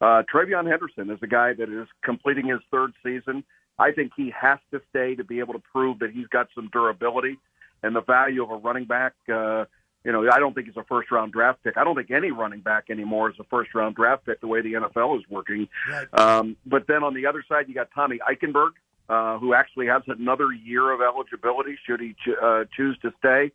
Uh, 0.00 0.22
TreVeyon 0.32 0.68
Henderson 0.68 1.10
is 1.10 1.18
a 1.22 1.26
guy 1.26 1.52
that 1.54 1.68
is 1.68 1.86
completing 2.02 2.48
his 2.48 2.60
third 2.70 2.92
season. 3.02 3.44
I 3.78 3.92
think 3.92 4.12
he 4.16 4.32
has 4.38 4.58
to 4.72 4.80
stay 4.90 5.14
to 5.14 5.24
be 5.24 5.38
able 5.38 5.54
to 5.54 5.62
prove 5.72 5.98
that 6.00 6.10
he's 6.10 6.26
got 6.28 6.48
some 6.54 6.68
durability 6.72 7.38
and 7.82 7.94
the 7.94 8.02
value 8.02 8.42
of 8.42 8.50
a 8.50 8.56
running 8.56 8.84
back. 8.84 9.14
Uh, 9.28 9.64
you 10.04 10.12
know, 10.12 10.28
I 10.30 10.38
don't 10.38 10.54
think 10.54 10.66
he's 10.66 10.76
a 10.76 10.84
first 10.84 11.10
round 11.10 11.32
draft 11.32 11.64
pick. 11.64 11.76
I 11.76 11.84
don't 11.84 11.96
think 11.96 12.10
any 12.10 12.30
running 12.30 12.60
back 12.60 12.84
anymore 12.90 13.30
is 13.30 13.36
a 13.40 13.44
first 13.44 13.74
round 13.74 13.96
draft 13.96 14.24
pick 14.24 14.40
the 14.40 14.46
way 14.46 14.60
the 14.62 14.74
NFL 14.74 15.18
is 15.18 15.24
working. 15.28 15.68
Right. 15.90 16.06
Um, 16.18 16.56
but 16.64 16.86
then 16.86 17.02
on 17.02 17.14
the 17.14 17.26
other 17.26 17.44
side, 17.48 17.66
you 17.68 17.74
got 17.74 17.88
Tommy 17.94 18.18
Eichenberg, 18.18 18.70
uh, 19.08 19.38
who 19.38 19.54
actually 19.54 19.86
has 19.86 20.02
another 20.06 20.52
year 20.52 20.90
of 20.90 21.00
eligibility 21.00 21.78
should 21.86 22.00
he 22.00 22.12
ch- 22.14 22.36
uh, 22.42 22.64
choose 22.76 22.98
to 23.02 23.12
stay. 23.18 23.52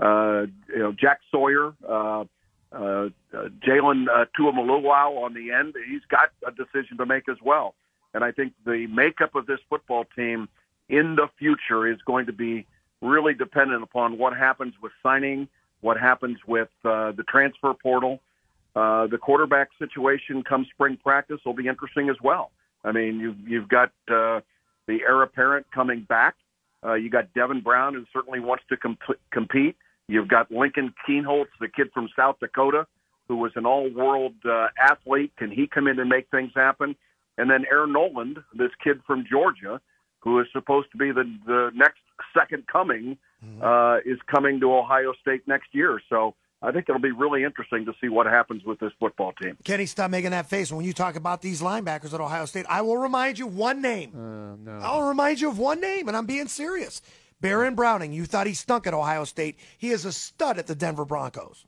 Uh, 0.00 0.46
you 0.68 0.78
know, 0.78 0.92
Jack 0.92 1.20
Sawyer, 1.30 1.74
uh, 1.88 2.24
uh, 2.72 2.74
uh, 2.74 3.08
Jalen 3.66 4.06
uh, 4.08 4.24
Tuimoloau 4.38 5.22
on 5.22 5.34
the 5.34 5.52
end. 5.52 5.74
He's 5.88 6.02
got 6.08 6.30
a 6.46 6.50
decision 6.50 6.96
to 6.98 7.06
make 7.06 7.28
as 7.28 7.36
well. 7.42 7.74
And 8.14 8.24
I 8.24 8.32
think 8.32 8.52
the 8.64 8.86
makeup 8.88 9.34
of 9.34 9.46
this 9.46 9.60
football 9.68 10.04
team 10.16 10.48
in 10.88 11.16
the 11.16 11.28
future 11.38 11.86
is 11.86 11.98
going 12.04 12.26
to 12.26 12.32
be 12.32 12.66
really 13.00 13.34
dependent 13.34 13.82
upon 13.82 14.18
what 14.18 14.36
happens 14.36 14.74
with 14.82 14.92
signing– 15.02 15.48
what 15.82 15.98
happens 15.98 16.38
with 16.46 16.70
uh, 16.84 17.12
the 17.12 17.24
transfer 17.28 17.74
portal. 17.74 18.20
Uh, 18.74 19.06
the 19.08 19.18
quarterback 19.18 19.68
situation 19.78 20.42
come 20.42 20.66
spring 20.72 20.96
practice 20.96 21.40
will 21.44 21.52
be 21.52 21.68
interesting 21.68 22.08
as 22.08 22.16
well. 22.22 22.50
I 22.82 22.92
mean, 22.92 23.20
you've, 23.20 23.36
you've 23.46 23.68
got 23.68 23.92
uh, 24.10 24.40
the 24.86 25.00
heir 25.02 25.22
apparent 25.22 25.66
coming 25.72 26.06
back. 26.08 26.34
Uh, 26.84 26.94
you 26.94 27.10
got 27.10 27.32
Devin 27.34 27.60
Brown, 27.60 27.94
who 27.94 28.04
certainly 28.12 28.40
wants 28.40 28.64
to 28.68 28.76
comp- 28.76 29.20
compete. 29.30 29.76
You've 30.08 30.28
got 30.28 30.50
Lincoln 30.50 30.92
Kienholz, 31.08 31.46
the 31.60 31.68
kid 31.68 31.90
from 31.94 32.08
South 32.16 32.36
Dakota, 32.40 32.86
who 33.28 33.36
was 33.36 33.52
an 33.54 33.66
all-world 33.66 34.34
uh, 34.44 34.68
athlete. 34.78 35.32
Can 35.36 35.50
he 35.50 35.66
come 35.66 35.86
in 35.86 35.98
and 35.98 36.08
make 36.08 36.28
things 36.30 36.50
happen? 36.54 36.96
And 37.38 37.48
then 37.50 37.64
Air 37.70 37.86
Noland, 37.86 38.38
this 38.54 38.70
kid 38.82 39.00
from 39.06 39.24
Georgia, 39.30 39.80
who 40.18 40.38
is 40.40 40.46
supposed 40.52 40.90
to 40.92 40.98
be 40.98 41.12
the 41.12 41.24
the 41.46 41.70
next 41.74 42.00
second 42.36 42.66
coming 42.66 43.16
mm-hmm. 43.44 43.62
uh, 43.62 43.98
is 43.98 44.18
coming 44.30 44.60
to 44.60 44.74
Ohio 44.74 45.12
State 45.20 45.46
next 45.46 45.68
year. 45.72 46.00
So 46.08 46.34
I 46.62 46.70
think 46.70 46.88
it'll 46.88 47.00
be 47.00 47.10
really 47.10 47.42
interesting 47.42 47.84
to 47.86 47.92
see 48.00 48.08
what 48.08 48.26
happens 48.26 48.62
with 48.64 48.78
this 48.78 48.92
football 49.00 49.32
team. 49.32 49.56
Kenny, 49.64 49.86
stop 49.86 50.10
making 50.10 50.30
that 50.30 50.46
face 50.48 50.70
when 50.70 50.84
you 50.84 50.92
talk 50.92 51.16
about 51.16 51.42
these 51.42 51.60
linebackers 51.60 52.14
at 52.14 52.20
Ohio 52.20 52.44
State. 52.46 52.66
I 52.68 52.82
will 52.82 52.98
remind 52.98 53.38
you 53.38 53.46
one 53.48 53.82
name. 53.82 54.12
Uh, 54.14 54.56
no. 54.56 54.78
I'll 54.80 55.08
remind 55.08 55.40
you 55.40 55.48
of 55.48 55.58
one 55.58 55.80
name, 55.80 56.06
and 56.06 56.16
I'm 56.16 56.26
being 56.26 56.46
serious. 56.46 57.02
Baron 57.40 57.74
Browning. 57.74 58.12
You 58.12 58.24
thought 58.24 58.46
he 58.46 58.54
stunk 58.54 58.86
at 58.86 58.94
Ohio 58.94 59.24
State. 59.24 59.58
He 59.76 59.90
is 59.90 60.04
a 60.04 60.12
stud 60.12 60.58
at 60.58 60.68
the 60.68 60.76
Denver 60.76 61.04
Broncos. 61.04 61.66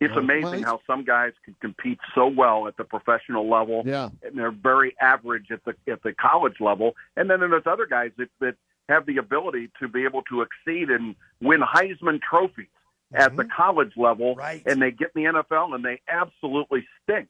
It's 0.00 0.16
amazing 0.16 0.62
how 0.62 0.80
some 0.86 1.04
guys 1.04 1.32
can 1.44 1.54
compete 1.60 1.98
so 2.14 2.26
well 2.26 2.66
at 2.66 2.78
the 2.78 2.84
professional 2.84 3.50
level, 3.50 3.82
yeah. 3.84 4.08
and 4.22 4.38
they're 4.38 4.50
very 4.50 4.96
average 4.98 5.50
at 5.50 5.62
the 5.66 5.74
at 5.92 6.02
the 6.02 6.14
college 6.14 6.54
level. 6.58 6.92
And 7.18 7.28
then 7.28 7.40
there's 7.40 7.66
other 7.66 7.84
guys 7.84 8.10
that 8.16 8.30
that 8.40 8.54
have 8.88 9.04
the 9.04 9.18
ability 9.18 9.70
to 9.78 9.88
be 9.88 10.04
able 10.04 10.22
to 10.22 10.40
exceed 10.40 10.88
and 10.88 11.14
win 11.42 11.60
Heisman 11.60 12.18
trophies 12.22 12.68
mm-hmm. 13.12 13.22
at 13.22 13.36
the 13.36 13.44
mm-hmm. 13.44 13.52
college 13.56 13.92
level, 13.96 14.34
right. 14.34 14.62
and 14.66 14.80
they 14.80 14.90
get 14.90 15.10
in 15.14 15.24
the 15.24 15.42
NFL 15.42 15.74
and 15.74 15.84
they 15.84 16.00
absolutely 16.08 16.86
stink. 17.02 17.28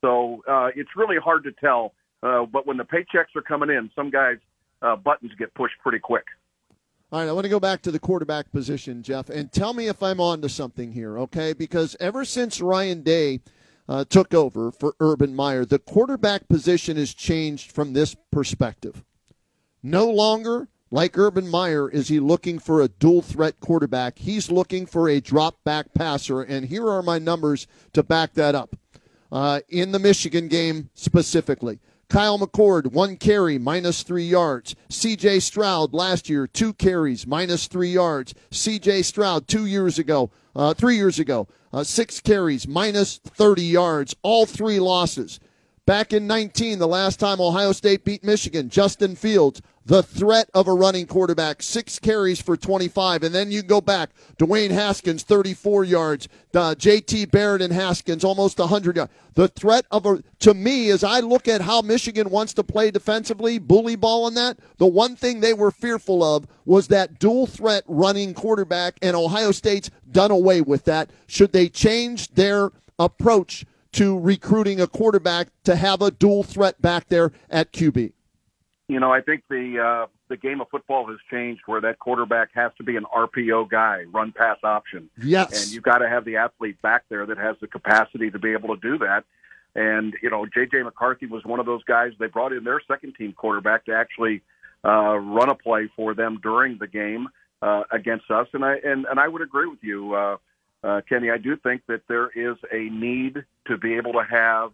So 0.00 0.42
uh, 0.48 0.68
it's 0.74 0.90
really 0.96 1.16
hard 1.16 1.44
to 1.44 1.52
tell. 1.52 1.94
Uh, 2.22 2.46
but 2.46 2.66
when 2.66 2.76
the 2.76 2.84
paychecks 2.84 3.36
are 3.36 3.42
coming 3.42 3.70
in, 3.70 3.90
some 3.94 4.10
guys' 4.10 4.38
uh, 4.82 4.96
buttons 4.96 5.32
get 5.38 5.52
pushed 5.54 5.74
pretty 5.82 5.98
quick. 5.98 6.24
All 7.12 7.20
right, 7.20 7.28
I 7.28 7.32
want 7.32 7.44
to 7.44 7.50
go 7.50 7.60
back 7.60 7.82
to 7.82 7.90
the 7.90 7.98
quarterback 7.98 8.50
position, 8.50 9.02
Jeff, 9.02 9.28
and 9.28 9.52
tell 9.52 9.72
me 9.72 9.88
if 9.88 10.02
I'm 10.02 10.20
on 10.20 10.42
to 10.42 10.48
something 10.48 10.92
here, 10.92 11.18
okay? 11.20 11.52
Because 11.52 11.96
ever 12.00 12.24
since 12.24 12.60
Ryan 12.60 13.02
Day 13.02 13.40
uh, 13.88 14.04
took 14.04 14.34
over 14.34 14.72
for 14.72 14.94
Urban 15.00 15.34
Meyer, 15.34 15.64
the 15.64 15.78
quarterback 15.78 16.48
position 16.48 16.96
has 16.96 17.14
changed 17.14 17.70
from 17.70 17.92
this 17.92 18.16
perspective. 18.32 19.04
No 19.82 20.10
longer 20.10 20.68
like 20.94 21.18
Urban 21.18 21.50
Meyer, 21.50 21.90
is 21.90 22.06
he 22.06 22.20
looking 22.20 22.60
for 22.60 22.80
a 22.80 22.86
dual 22.86 23.20
threat 23.20 23.58
quarterback? 23.58 24.16
He's 24.16 24.48
looking 24.48 24.86
for 24.86 25.08
a 25.08 25.20
drop 25.20 25.56
back 25.64 25.92
passer, 25.92 26.40
and 26.40 26.66
here 26.66 26.88
are 26.88 27.02
my 27.02 27.18
numbers 27.18 27.66
to 27.94 28.04
back 28.04 28.34
that 28.34 28.54
up. 28.54 28.76
Uh, 29.32 29.58
in 29.68 29.90
the 29.90 29.98
Michigan 29.98 30.46
game 30.46 30.90
specifically, 30.94 31.80
Kyle 32.08 32.38
McCord, 32.38 32.92
one 32.92 33.16
carry, 33.16 33.58
minus 33.58 34.04
three 34.04 34.22
yards. 34.22 34.76
CJ 34.88 35.42
Stroud 35.42 35.94
last 35.94 36.28
year, 36.28 36.46
two 36.46 36.72
carries, 36.72 37.26
minus 37.26 37.66
three 37.66 37.90
yards. 37.90 38.32
CJ 38.52 39.04
Stroud 39.04 39.48
two 39.48 39.66
years 39.66 39.98
ago, 39.98 40.30
uh, 40.54 40.74
three 40.74 40.94
years 40.94 41.18
ago, 41.18 41.48
uh, 41.72 41.82
six 41.82 42.20
carries, 42.20 42.68
minus 42.68 43.18
30 43.18 43.64
yards. 43.64 44.14
All 44.22 44.46
three 44.46 44.78
losses. 44.78 45.40
Back 45.86 46.14
in 46.14 46.26
19, 46.26 46.78
the 46.78 46.88
last 46.88 47.20
time 47.20 47.40
Ohio 47.40 47.72
State 47.72 48.04
beat 48.04 48.24
Michigan, 48.24 48.70
Justin 48.70 49.16
Fields, 49.16 49.60
the 49.86 50.02
threat 50.02 50.48
of 50.54 50.66
a 50.66 50.72
running 50.72 51.06
quarterback, 51.06 51.62
six 51.62 51.98
carries 51.98 52.40
for 52.40 52.56
25. 52.56 53.22
And 53.22 53.34
then 53.34 53.50
you 53.50 53.62
go 53.62 53.80
back, 53.80 54.10
Dwayne 54.38 54.70
Haskins, 54.70 55.22
34 55.22 55.84
yards, 55.84 56.28
uh, 56.54 56.74
JT 56.74 57.30
Barrett 57.30 57.60
and 57.60 57.72
Haskins, 57.72 58.24
almost 58.24 58.58
100 58.58 58.96
yards. 58.96 59.12
The 59.34 59.48
threat 59.48 59.84
of 59.90 60.06
a, 60.06 60.22
to 60.40 60.54
me, 60.54 60.90
as 60.90 61.04
I 61.04 61.20
look 61.20 61.48
at 61.48 61.60
how 61.60 61.82
Michigan 61.82 62.30
wants 62.30 62.54
to 62.54 62.64
play 62.64 62.90
defensively, 62.90 63.58
bully 63.58 63.96
ball 63.96 64.26
and 64.26 64.36
that, 64.36 64.58
the 64.78 64.86
one 64.86 65.16
thing 65.16 65.40
they 65.40 65.54
were 65.54 65.70
fearful 65.70 66.22
of 66.22 66.46
was 66.64 66.88
that 66.88 67.18
dual 67.18 67.46
threat 67.46 67.84
running 67.86 68.32
quarterback, 68.32 68.96
and 69.02 69.14
Ohio 69.14 69.50
State's 69.50 69.90
done 70.10 70.30
away 70.30 70.62
with 70.62 70.84
that. 70.84 71.10
Should 71.26 71.52
they 71.52 71.68
change 71.68 72.28
their 72.34 72.70
approach 72.98 73.66
to 73.92 74.18
recruiting 74.18 74.80
a 74.80 74.86
quarterback 74.86 75.48
to 75.64 75.76
have 75.76 76.00
a 76.00 76.10
dual 76.10 76.42
threat 76.42 76.80
back 76.80 77.08
there 77.08 77.32
at 77.50 77.72
QB? 77.72 78.12
You 78.86 79.00
know, 79.00 79.10
I 79.12 79.22
think 79.22 79.44
the 79.48 79.80
uh, 79.80 80.06
the 80.28 80.36
game 80.36 80.60
of 80.60 80.68
football 80.68 81.06
has 81.06 81.16
changed 81.30 81.62
where 81.66 81.80
that 81.80 81.98
quarterback 81.98 82.50
has 82.54 82.70
to 82.76 82.84
be 82.84 82.96
an 82.96 83.04
RPO 83.04 83.70
guy, 83.70 84.04
run 84.12 84.32
pass 84.32 84.58
option. 84.62 85.08
Yes, 85.22 85.62
and 85.64 85.72
you've 85.72 85.84
got 85.84 85.98
to 85.98 86.08
have 86.08 86.26
the 86.26 86.36
athlete 86.36 86.80
back 86.82 87.04
there 87.08 87.24
that 87.24 87.38
has 87.38 87.56
the 87.60 87.66
capacity 87.66 88.30
to 88.30 88.38
be 88.38 88.52
able 88.52 88.76
to 88.76 88.80
do 88.80 88.98
that. 88.98 89.24
And 89.74 90.14
you 90.22 90.28
know, 90.28 90.44
JJ 90.44 90.84
McCarthy 90.84 91.26
was 91.26 91.44
one 91.44 91.60
of 91.60 91.66
those 91.66 91.82
guys. 91.84 92.12
They 92.18 92.26
brought 92.26 92.52
in 92.52 92.64
their 92.64 92.80
second 92.86 93.14
team 93.14 93.32
quarterback 93.32 93.86
to 93.86 93.94
actually 93.94 94.42
uh, 94.84 95.16
run 95.16 95.48
a 95.48 95.54
play 95.54 95.88
for 95.96 96.14
them 96.14 96.38
during 96.42 96.76
the 96.78 96.86
game 96.86 97.28
uh, 97.62 97.84
against 97.90 98.30
us. 98.30 98.48
And 98.52 98.64
I 98.64 98.76
and, 98.84 99.06
and 99.06 99.18
I 99.18 99.28
would 99.28 99.42
agree 99.42 99.66
with 99.66 99.82
you, 99.82 100.14
uh, 100.14 100.36
uh, 100.84 101.00
Kenny. 101.08 101.30
I 101.30 101.38
do 101.38 101.56
think 101.56 101.82
that 101.88 102.02
there 102.06 102.28
is 102.28 102.56
a 102.70 102.90
need 102.90 103.44
to 103.66 103.78
be 103.78 103.94
able 103.94 104.12
to 104.12 104.24
have 104.30 104.72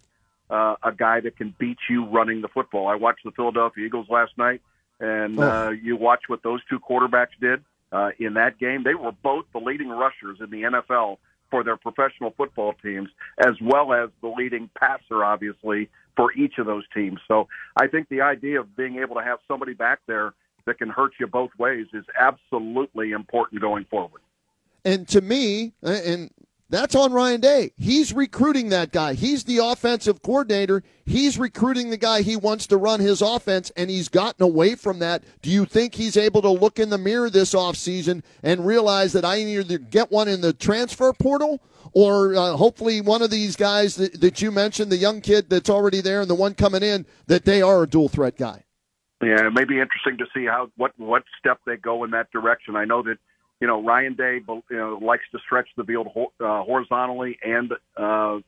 uh, 0.50 0.76
a 0.82 0.92
guy 0.92 1.20
that 1.20 1.36
can 1.36 1.54
beat 1.58 1.78
you 1.88 2.06
running 2.06 2.40
the 2.40 2.48
football. 2.48 2.88
I 2.88 2.96
watched 2.96 3.24
the 3.24 3.30
Philadelphia 3.30 3.86
Eagles 3.86 4.06
last 4.10 4.32
night, 4.36 4.60
and 4.98 5.38
oh. 5.38 5.42
uh, 5.42 5.70
you 5.70 5.96
watch 5.96 6.22
what 6.26 6.42
those 6.42 6.60
two 6.68 6.80
quarterbacks 6.80 7.38
did 7.40 7.62
uh, 7.92 8.10
in 8.18 8.34
that 8.34 8.58
game. 8.58 8.82
They 8.84 8.94
were 8.94 9.12
both 9.12 9.46
the 9.52 9.58
leading 9.58 9.88
rushers 9.88 10.38
in 10.40 10.50
the 10.50 10.62
NFL 10.62 11.18
for 11.50 11.64
their 11.64 11.76
professional 11.76 12.32
football 12.36 12.74
teams, 12.82 13.08
as 13.38 13.54
well 13.60 13.92
as 13.92 14.10
the 14.22 14.28
leading 14.28 14.70
passer, 14.78 15.24
obviously, 15.24 15.88
for 16.16 16.32
each 16.32 16.58
of 16.58 16.66
those 16.66 16.84
teams. 16.94 17.18
So 17.26 17.48
I 17.76 17.86
think 17.86 18.08
the 18.08 18.20
idea 18.20 18.60
of 18.60 18.76
being 18.76 18.98
able 18.98 19.16
to 19.16 19.22
have 19.22 19.38
somebody 19.48 19.74
back 19.74 20.00
there 20.06 20.34
that 20.66 20.78
can 20.78 20.88
hurt 20.88 21.12
you 21.18 21.26
both 21.26 21.50
ways 21.58 21.86
is 21.92 22.04
absolutely 22.18 23.12
important 23.12 23.60
going 23.60 23.84
forward. 23.86 24.20
And 24.84 25.06
to 25.08 25.20
me, 25.20 25.72
and 25.82 26.30
that's 26.70 26.94
on 26.94 27.12
Ryan 27.12 27.40
Day. 27.40 27.72
He's 27.76 28.12
recruiting 28.12 28.68
that 28.68 28.92
guy. 28.92 29.14
He's 29.14 29.44
the 29.44 29.58
offensive 29.58 30.22
coordinator. 30.22 30.82
He's 31.04 31.36
recruiting 31.36 31.90
the 31.90 31.96
guy 31.96 32.22
he 32.22 32.36
wants 32.36 32.68
to 32.68 32.76
run 32.76 33.00
his 33.00 33.20
offense, 33.20 33.70
and 33.76 33.90
he's 33.90 34.08
gotten 34.08 34.44
away 34.44 34.76
from 34.76 35.00
that. 35.00 35.24
Do 35.42 35.50
you 35.50 35.64
think 35.64 35.94
he's 35.94 36.16
able 36.16 36.40
to 36.42 36.50
look 36.50 36.78
in 36.78 36.90
the 36.90 36.98
mirror 36.98 37.28
this 37.28 37.54
offseason 37.54 38.22
and 38.42 38.64
realize 38.64 39.12
that 39.12 39.24
I 39.24 39.38
either 39.38 39.78
get 39.78 40.12
one 40.12 40.28
in 40.28 40.40
the 40.40 40.52
transfer 40.52 41.12
portal 41.12 41.60
or 41.92 42.36
uh, 42.36 42.52
hopefully 42.52 43.00
one 43.00 43.20
of 43.20 43.30
these 43.30 43.56
guys 43.56 43.96
that, 43.96 44.20
that 44.20 44.40
you 44.40 44.52
mentioned, 44.52 44.92
the 44.92 44.96
young 44.96 45.20
kid 45.20 45.50
that's 45.50 45.68
already 45.68 46.00
there 46.00 46.20
and 46.20 46.30
the 46.30 46.36
one 46.36 46.54
coming 46.54 46.84
in, 46.84 47.04
that 47.26 47.44
they 47.44 47.60
are 47.60 47.82
a 47.82 47.88
dual 47.88 48.08
threat 48.08 48.36
guy? 48.36 48.64
Yeah, 49.22 49.46
it 49.46 49.52
may 49.52 49.64
be 49.64 49.80
interesting 49.80 50.16
to 50.18 50.26
see 50.34 50.46
how 50.46 50.70
what 50.76 50.92
what 50.96 51.24
step 51.38 51.58
they 51.66 51.76
go 51.76 52.04
in 52.04 52.12
that 52.12 52.30
direction. 52.30 52.74
I 52.74 52.86
know 52.86 53.02
that 53.02 53.18
you 53.60 53.66
know, 53.66 53.82
Ryan 53.82 54.14
Day 54.14 54.40
you 54.46 54.62
know, 54.70 54.98
likes 55.02 55.24
to 55.32 55.38
stretch 55.38 55.68
the 55.76 55.84
field 55.84 56.08
uh, 56.40 56.62
horizontally 56.62 57.38
and 57.44 57.72
uh, 57.96 58.38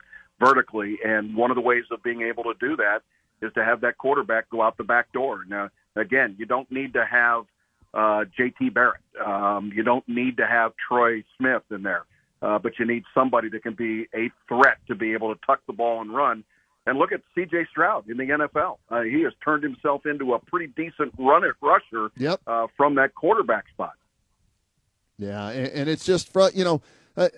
vertically, 0.41 0.99
and 1.05 1.37
one 1.37 1.51
of 1.51 1.55
the 1.55 1.61
ways 1.61 1.85
of 1.91 2.03
being 2.03 2.23
able 2.23 2.45
to 2.45 2.55
do 2.59 2.77
that 2.77 3.01
is 3.43 3.53
to 3.55 3.65
have 3.65 3.81
that 3.83 3.99
quarterback 3.99 4.49
go 4.51 4.63
out 4.63 4.77
the 4.77 4.85
back 4.85 5.13
door. 5.13 5.45
Now, 5.49 5.69
again, 5.97 6.37
you 6.39 6.47
don't 6.47 6.71
need 6.71 6.95
to 6.95 7.05
have 7.05 7.45
uh, 7.93 8.25
J.T. 8.37 8.71
Barrett. 8.71 9.01
Um, 9.25 9.71
you 9.75 9.83
don't 9.83 10.09
need 10.09 10.39
to 10.39 10.47
have 10.47 10.73
Troy 10.89 11.25
Smith 11.37 11.63
in 11.71 11.83
there, 11.83 12.05
uh, 12.41 12.59
but 12.59 12.79
you 12.79 12.87
need 12.87 13.05
somebody 13.13 13.49
that 13.51 13.63
can 13.63 13.75
be 13.75 14.07
a 14.15 14.31
threat 14.49 14.79
to 14.89 14.95
be 14.95 15.13
able 15.13 15.35
to 15.35 15.41
tuck 15.47 15.61
the 15.67 15.73
ball 15.73 16.01
and 16.01 16.15
run. 16.15 16.45
And 16.87 16.99
look 16.99 17.13
at 17.13 17.21
C.J. 17.35 17.67
Stroud 17.71 18.09
in 18.09 18.17
the 18.17 18.25
NFL. 18.25 18.79
Uh, 18.91 19.03
he 19.03 19.23
has 19.23 19.33
turned 19.45 19.63
himself 19.63 20.05
into 20.05 20.35
a 20.35 20.39
pretty 20.41 20.67
decent 20.67 21.13
run 21.19 21.43
rusher 21.61 22.11
Yep. 22.17 22.41
uh, 22.47 22.67
from 22.77 22.97
that 22.97 23.15
quarterback 23.15 23.69
spot. 23.73 23.93
Yeah, 25.19 25.49
and, 25.51 25.69
and 25.69 25.89
it's 25.89 26.05
just 26.05 26.33
for 26.33 26.51
you 26.53 26.65
know, 26.65 26.83
uh, 27.17 27.29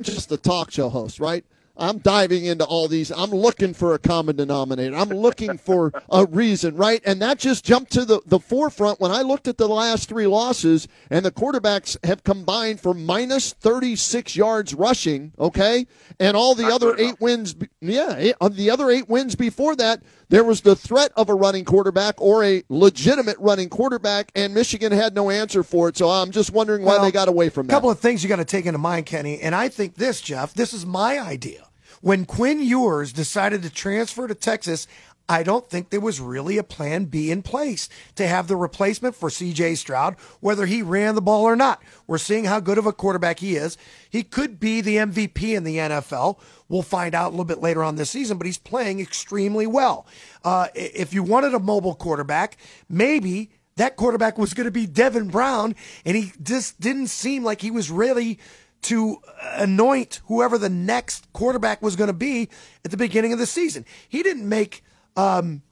just 0.00 0.28
the 0.28 0.36
talk 0.36 0.70
show 0.70 0.88
host, 0.88 1.20
right? 1.20 1.44
I'm 1.76 1.98
diving 1.98 2.44
into 2.44 2.64
all 2.64 2.86
these. 2.88 3.10
I'm 3.10 3.30
looking 3.30 3.74
for 3.74 3.94
a 3.94 3.98
common 3.98 4.36
denominator. 4.36 4.94
I'm 4.96 5.08
looking 5.08 5.58
for 5.58 5.92
a 6.10 6.24
reason, 6.26 6.76
right? 6.76 7.00
And 7.04 7.20
that 7.22 7.38
just 7.38 7.64
jumped 7.64 7.92
to 7.92 8.04
the, 8.04 8.20
the 8.26 8.38
forefront 8.38 9.00
when 9.00 9.10
I 9.10 9.22
looked 9.22 9.48
at 9.48 9.58
the 9.58 9.68
last 9.68 10.08
three 10.08 10.26
losses, 10.26 10.86
and 11.10 11.24
the 11.24 11.32
quarterbacks 11.32 11.96
have 12.04 12.22
combined 12.22 12.80
for 12.80 12.94
minus 12.94 13.52
36 13.52 14.36
yards 14.36 14.72
rushing, 14.74 15.32
okay? 15.38 15.86
And 16.20 16.36
all 16.36 16.54
the 16.54 16.62
Not 16.64 16.72
other 16.74 16.96
eight 16.96 17.20
wins, 17.20 17.56
yeah, 17.80 18.14
eight- 18.16 18.36
of 18.40 18.56
the 18.56 18.70
other 18.70 18.90
eight 18.90 19.08
wins 19.08 19.34
before 19.34 19.74
that, 19.76 20.02
there 20.28 20.44
was 20.44 20.62
the 20.62 20.74
threat 20.76 21.12
of 21.16 21.28
a 21.28 21.34
running 21.34 21.64
quarterback 21.64 22.14
or 22.20 22.44
a 22.44 22.62
legitimate 22.68 23.36
running 23.38 23.68
quarterback, 23.68 24.30
and 24.34 24.54
Michigan 24.54 24.92
had 24.92 25.14
no 25.14 25.28
answer 25.30 25.62
for 25.62 25.88
it. 25.88 25.96
So 25.96 26.08
I'm 26.08 26.30
just 26.30 26.50
wondering 26.52 26.82
why 26.84 26.94
Well, 26.96 27.04
they 27.04 27.10
got 27.12 27.28
away 27.28 27.48
from 27.50 27.66
that. 27.66 27.72
A 27.72 27.76
couple 27.76 27.90
of 27.90 27.98
things 28.00 28.22
you 28.22 28.28
got 28.28 28.36
to 28.36 28.44
take 28.44 28.66
into 28.66 28.78
mind, 28.78 29.06
Kenny, 29.06 29.40
and 29.40 29.54
I 29.54 29.68
think 29.68 29.94
this, 29.96 30.20
Jeff, 30.20 30.54
this 30.54 30.72
is 30.72 30.86
my 30.86 31.18
idea. 31.18 31.63
When 32.04 32.26
Quinn 32.26 32.60
Ewers 32.60 33.14
decided 33.14 33.62
to 33.62 33.70
transfer 33.70 34.28
to 34.28 34.34
Texas, 34.34 34.86
I 35.26 35.42
don't 35.42 35.70
think 35.70 35.88
there 35.88 36.02
was 36.02 36.20
really 36.20 36.58
a 36.58 36.62
plan 36.62 37.06
B 37.06 37.30
in 37.30 37.40
place 37.40 37.88
to 38.16 38.26
have 38.26 38.46
the 38.46 38.56
replacement 38.56 39.14
for 39.14 39.30
CJ 39.30 39.78
Stroud, 39.78 40.16
whether 40.40 40.66
he 40.66 40.82
ran 40.82 41.14
the 41.14 41.22
ball 41.22 41.44
or 41.44 41.56
not. 41.56 41.82
We're 42.06 42.18
seeing 42.18 42.44
how 42.44 42.60
good 42.60 42.76
of 42.76 42.84
a 42.84 42.92
quarterback 42.92 43.38
he 43.38 43.56
is. 43.56 43.78
He 44.10 44.22
could 44.22 44.60
be 44.60 44.82
the 44.82 44.96
MVP 44.96 45.56
in 45.56 45.64
the 45.64 45.78
NFL. 45.78 46.38
We'll 46.68 46.82
find 46.82 47.14
out 47.14 47.28
a 47.28 47.30
little 47.30 47.46
bit 47.46 47.62
later 47.62 47.82
on 47.82 47.96
this 47.96 48.10
season, 48.10 48.36
but 48.36 48.44
he's 48.44 48.58
playing 48.58 49.00
extremely 49.00 49.66
well. 49.66 50.06
Uh, 50.44 50.68
if 50.74 51.14
you 51.14 51.22
wanted 51.22 51.54
a 51.54 51.58
mobile 51.58 51.94
quarterback, 51.94 52.58
maybe 52.86 53.48
that 53.76 53.96
quarterback 53.96 54.36
was 54.36 54.52
going 54.52 54.66
to 54.66 54.70
be 54.70 54.86
Devin 54.86 55.28
Brown, 55.28 55.74
and 56.04 56.18
he 56.18 56.32
just 56.42 56.78
didn't 56.80 57.06
seem 57.06 57.44
like 57.44 57.62
he 57.62 57.70
was 57.70 57.90
ready 57.90 58.38
to 58.84 59.18
anoint 59.42 60.20
whoever 60.26 60.58
the 60.58 60.68
next 60.68 61.32
quarterback 61.32 61.82
was 61.82 61.96
going 61.96 62.08
to 62.08 62.12
be 62.14 62.48
at 62.84 62.90
the 62.90 62.96
beginning 62.96 63.32
of 63.32 63.38
the 63.38 63.46
season. 63.46 63.84
He 64.08 64.22
didn't 64.22 64.48
make 64.48 64.82
um, 65.16 65.62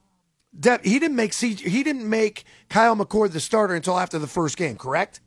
De- 0.59 0.79
he 0.83 0.99
didn't 0.99 1.15
make 1.15 1.33
C- 1.33 1.55
he 1.55 1.81
didn't 1.83 2.07
make 2.07 2.43
Kyle 2.69 2.95
McCord 2.95 3.31
the 3.31 3.39
starter 3.39 3.73
until 3.73 3.97
after 3.99 4.19
the 4.19 4.27
first 4.27 4.55
game, 4.57 4.75
correct? 4.77 5.19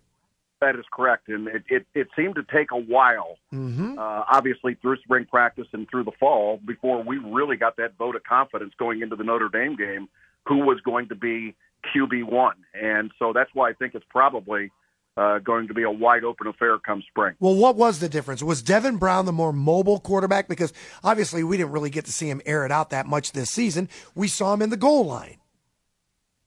That 0.61 0.77
is 0.77 0.85
correct, 0.91 1.29
and 1.29 1.49
it, 1.49 1.65
it, 1.69 1.87
it 1.95 2.09
seemed 2.17 2.37
to 2.37 2.43
take 2.45 2.71
a 2.71 2.79
while, 2.79 3.37
Mm-hmm. 3.53 3.99
uh, 3.99 4.23
obviously 4.33 4.75
through 4.81 4.97
spring 4.99 5.27
practice 5.31 5.67
and 5.73 5.87
through 5.91 6.05
the 6.05 6.13
fall, 6.19 6.61
before 6.65 7.03
we 7.03 7.19
really 7.19 7.57
got 7.57 7.77
that 7.77 7.99
vote 7.99 8.17
of 8.17 8.23
confidence 8.25 8.73
going 8.79 9.03
into 9.03 9.17
the 9.17 9.25
Notre 9.25 9.49
Dame 9.51 9.77
game, 9.77 10.09
who 10.47 10.59
was 10.59 10.81
going 10.81 11.09
to 11.09 11.15
be 11.15 11.55
QB 11.95 12.25
one, 12.31 12.57
and 12.73 13.11
so 13.19 13.33
that's 13.35 13.51
why 13.53 13.69
I 13.69 13.73
think 13.75 13.95
it's 13.95 14.07
probably 14.09 14.71
uh, 15.17 15.39
going 15.39 15.69
to 15.69 15.75
be 15.75 15.83
a 15.83 15.91
wide 15.91 16.25
open 16.25 16.47
affair 16.47 16.79
come 16.79 17.03
spring. 17.09 17.35
Well, 17.41 17.55
what 17.55 17.77
was 17.77 18.01
the 18.01 18.09
difference? 18.09 18.43
Was 18.43 18.63
Devin 18.63 18.99
Brown 18.99 19.25
the 19.27 19.33
more 19.33 19.53
mobile 19.53 19.99
quarterback? 19.99 20.49
Because 20.49 20.73
obviously 21.03 21.43
we 21.43 21.57
didn't 21.57 21.73
really 21.73 21.91
get 21.91 22.05
to 22.05 22.13
see 22.13 22.29
him 22.29 22.43
air 22.45 22.65
it 22.65 22.73
out 22.73 22.91
that 22.91 23.07
much 23.07 23.33
this 23.33 23.51
season. 23.51 23.89
We 24.15 24.29
saw 24.29 24.53
him 24.55 24.63
in 24.63 24.71
the 24.71 24.77
goal 24.77 25.07
line. 25.07 25.39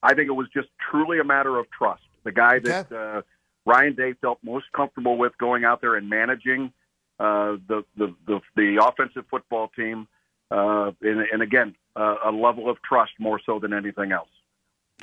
I 0.02 0.14
think 0.14 0.28
it 0.28 0.32
was 0.32 0.48
just 0.54 0.68
truly 0.90 1.18
a 1.18 1.24
matter 1.24 1.58
of 1.58 1.66
trust. 1.70 2.02
The 2.24 2.32
guy 2.32 2.58
that 2.60 2.92
uh, 2.92 3.22
Ryan 3.66 3.94
Day 3.94 4.14
felt 4.20 4.38
most 4.42 4.66
comfortable 4.74 5.18
with 5.18 5.36
going 5.38 5.64
out 5.64 5.80
there 5.80 5.96
and 5.96 6.08
managing 6.08 6.72
uh, 7.18 7.56
the, 7.68 7.84
the 7.96 8.14
the 8.26 8.40
the 8.56 8.82
offensive 8.82 9.24
football 9.30 9.68
team, 9.76 10.08
uh, 10.50 10.92
and, 11.02 11.20
and 11.32 11.42
again, 11.42 11.74
uh, 11.96 12.16
a 12.24 12.30
level 12.30 12.70
of 12.70 12.78
trust 12.82 13.12
more 13.18 13.40
so 13.44 13.58
than 13.58 13.74
anything 13.74 14.10
else. 14.12 14.28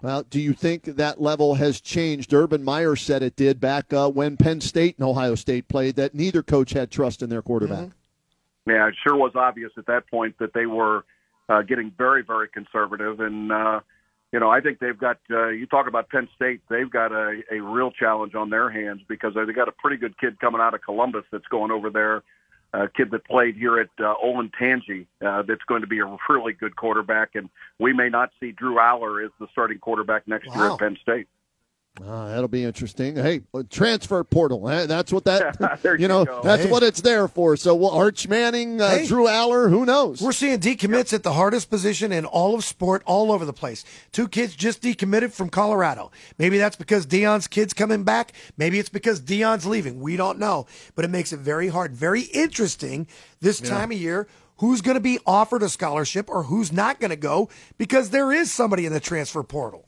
Well, 0.03 0.23
do 0.29 0.39
you 0.39 0.53
think 0.53 0.83
that 0.83 1.19
level 1.19 1.55
has 1.55 1.81
changed? 1.81 2.33
Urban 2.33 2.63
Meyer 2.63 2.95
said 2.95 3.23
it 3.23 3.35
did 3.35 3.59
back 3.59 3.91
uh, 3.91 4.09
when 4.09 4.37
Penn 4.37 4.61
State 4.61 4.97
and 4.97 5.07
Ohio 5.07 5.35
State 5.35 5.67
played, 5.67 5.95
that 5.95 6.13
neither 6.13 6.43
coach 6.43 6.73
had 6.73 6.91
trust 6.91 7.23
in 7.23 7.29
their 7.29 7.41
quarterback. 7.41 7.89
Yeah, 8.67 8.87
it 8.87 8.95
sure 9.01 9.15
was 9.15 9.31
obvious 9.35 9.71
at 9.77 9.87
that 9.87 10.07
point 10.07 10.37
that 10.39 10.53
they 10.53 10.65
were 10.65 11.05
uh, 11.49 11.61
getting 11.61 11.91
very, 11.97 12.21
very 12.21 12.47
conservative. 12.47 13.19
And, 13.21 13.51
uh, 13.51 13.79
you 14.31 14.39
know, 14.39 14.49
I 14.49 14.61
think 14.61 14.79
they've 14.79 14.97
got, 14.97 15.17
uh, 15.31 15.47
you 15.47 15.65
talk 15.65 15.87
about 15.87 16.09
Penn 16.09 16.27
State, 16.35 16.61
they've 16.69 16.89
got 16.89 17.11
a, 17.11 17.41
a 17.51 17.59
real 17.61 17.91
challenge 17.91 18.35
on 18.35 18.49
their 18.49 18.69
hands 18.69 19.01
because 19.07 19.33
they've 19.33 19.55
got 19.55 19.67
a 19.67 19.71
pretty 19.71 19.97
good 19.97 20.17
kid 20.19 20.39
coming 20.39 20.61
out 20.61 20.73
of 20.73 20.81
Columbus 20.81 21.23
that's 21.31 21.47
going 21.47 21.71
over 21.71 21.89
there, 21.89 22.23
a 22.73 22.87
kid 22.89 23.11
that 23.11 23.25
played 23.25 23.55
here 23.55 23.79
at 23.79 23.89
uh, 23.99 24.13
Olentangy 24.23 25.07
uh, 25.25 25.41
that's 25.43 25.63
going 25.67 25.81
to 25.81 25.87
be 25.87 25.99
a 25.99 26.17
really 26.29 26.53
good 26.53 26.75
quarterback. 26.75 27.35
And 27.35 27.49
we 27.79 27.93
may 27.93 28.09
not 28.09 28.31
see 28.39 28.51
Drew 28.51 28.75
Allar 28.75 29.23
as 29.25 29.31
the 29.39 29.47
starting 29.51 29.79
quarterback 29.79 30.27
next 30.27 30.53
year 30.53 30.71
at 30.71 30.79
Penn 30.79 30.97
State. 31.01 31.27
Ah, 32.05 32.27
that'll 32.27 32.47
be 32.47 32.63
interesting. 32.63 33.15
Hey, 33.15 33.41
uh, 33.53 33.63
transfer 33.69 34.23
portal. 34.23 34.69
eh, 34.69 34.85
That's 34.85 35.11
what 35.11 35.25
that, 35.25 35.79
you 35.83 35.95
you 35.99 36.07
know, 36.07 36.25
go. 36.25 36.41
that's 36.43 36.63
Hey. 36.65 36.69
what 36.71 36.83
it's 36.83 37.01
there 37.01 37.27
for. 37.27 37.57
So, 37.57 37.73
well, 37.73 37.89
Arch 37.89 38.27
Manning, 38.27 38.79
uh, 38.79 38.89
Hey. 38.99 39.07
Drew 39.07 39.25
Allar, 39.25 39.69
who 39.69 39.83
knows? 39.85 40.21
We're 40.21 40.31
seeing 40.31 40.59
decommits 40.59 41.11
at 41.11 41.23
the 41.23 41.33
hardest 41.33 41.69
position 41.71 42.11
in 42.11 42.25
all 42.25 42.53
of 42.53 42.63
sport, 42.63 43.01
all 43.05 43.31
over 43.31 43.45
the 43.45 43.53
place. 43.53 43.83
Two 44.11 44.27
kids 44.27 44.55
just 44.55 44.81
decommitted 44.83 45.31
from 45.31 45.49
Colorado. 45.49 46.11
Maybe 46.37 46.57
that's 46.59 46.75
because 46.75 47.07
Deion's 47.07 47.47
kid's 47.47 47.73
coming 47.73 48.03
back. 48.03 48.31
Maybe 48.57 48.77
it's 48.77 48.89
because 48.89 49.19
Deion's 49.19 49.65
leaving. 49.65 49.99
We 49.99 50.17
don't 50.17 50.37
know. 50.37 50.67
But 50.93 51.03
it 51.05 51.09
makes 51.09 51.33
it 51.33 51.39
very 51.39 51.69
hard, 51.69 51.93
very 51.95 52.21
interesting 52.21 53.07
this 53.39 53.59
time 53.59 53.91
of 53.91 53.97
year. 53.97 54.27
Who's 54.59 54.81
going 54.81 54.95
to 54.97 55.01
be 55.01 55.19
offered 55.25 55.61
a 55.63 55.69
scholarship 55.69 56.29
or 56.29 56.43
who's 56.43 56.71
not 56.71 56.99
going 56.99 57.11
to 57.11 57.15
go 57.15 57.47
because 57.77 58.09
there 58.11 58.31
is 58.31 58.51
somebody 58.51 58.85
in 58.87 58.93
the 58.93 58.99
transfer 58.99 59.43
portal. 59.43 59.85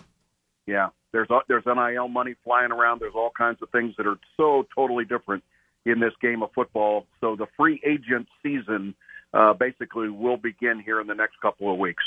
Yeah, 0.68 0.90
there's 1.12 1.28
there's 1.48 1.66
NIL 1.66 2.08
money 2.08 2.36
flying 2.44 2.72
around. 2.72 3.00
There's 3.00 3.16
all 3.16 3.32
kinds 3.36 3.62
of 3.62 3.70
things 3.70 3.96
that 3.98 4.08
are 4.08 4.20
so 4.38 4.66
totally 4.76 5.06
different 5.06 5.44
in 5.86 6.00
this 6.00 6.14
game 6.22 6.44
of 6.44 6.52
football. 6.54 7.06
So 7.22 7.36
the 7.36 7.48
free 7.58 7.82
agent 7.86 8.28
season 8.44 8.94
uh, 9.34 9.54
basically 9.54 10.10
will 10.10 10.38
begin 10.38 10.80
here 10.80 11.02
in 11.02 11.08
the 11.08 11.16
next 11.16 11.40
couple 11.42 11.72
of 11.72 11.80
weeks. 11.80 12.04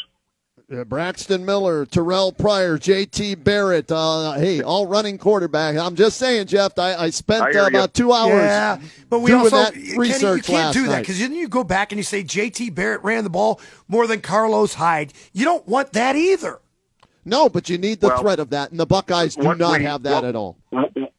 Uh, 0.73 0.85
Braxton 0.85 1.45
Miller, 1.45 1.85
Terrell 1.87 2.31
Pryor, 2.31 2.79
J.T. 2.79 3.37
Barrett. 3.37 3.91
Uh, 3.91 4.33
hey, 4.33 4.63
all 4.63 4.87
running 4.87 5.19
quarterback. 5.19 5.77
I'm 5.77 5.97
just 5.97 6.19
saying, 6.19 6.47
Jeff. 6.47 6.79
I, 6.79 6.95
I 6.95 7.11
spent 7.11 7.43
I 7.43 7.59
uh, 7.59 7.67
about 7.67 7.95
two 7.95 8.13
hours. 8.13 8.35
Yeah, 8.35 8.79
but 9.11 9.21
we 9.21 9.31
doing 9.31 9.45
also 9.45 9.57
that 9.57 9.75
Kenny, 9.75 9.99
research 9.99 10.49
you 10.49 10.55
can't 10.55 10.67
last 10.67 10.75
do 10.75 10.87
that 10.89 11.01
because 11.01 11.19
then 11.19 11.35
you 11.35 11.49
go 11.49 11.65
back 11.65 11.93
and 11.93 11.99
you 11.99 12.03
say 12.03 12.23
J.T. 12.23 12.71
Barrett 12.71 13.03
ran 13.03 13.25
the 13.25 13.31
ball 13.31 13.61
more 13.89 14.07
than 14.07 14.21
Carlos 14.21 14.75
Hyde. 14.75 15.13
You 15.33 15.45
don't 15.45 15.67
want 15.67 15.93
that 15.95 16.17
either. 16.17 16.61
No, 17.25 17.49
but 17.49 17.69
you 17.69 17.79
need 17.79 18.01
the 18.01 18.09
Well, 18.09 18.21
threat 18.21 18.39
of 18.41 18.51
that, 18.51 18.71
and 18.71 18.81
the 18.81 18.87
Buckeyes 18.87 19.37
do 19.37 19.55
not 19.55 19.79
we- 19.79 19.85
have 19.85 20.03
that 20.05 20.23
what- 20.23 20.25
at 20.25 20.37
all. 20.37 20.57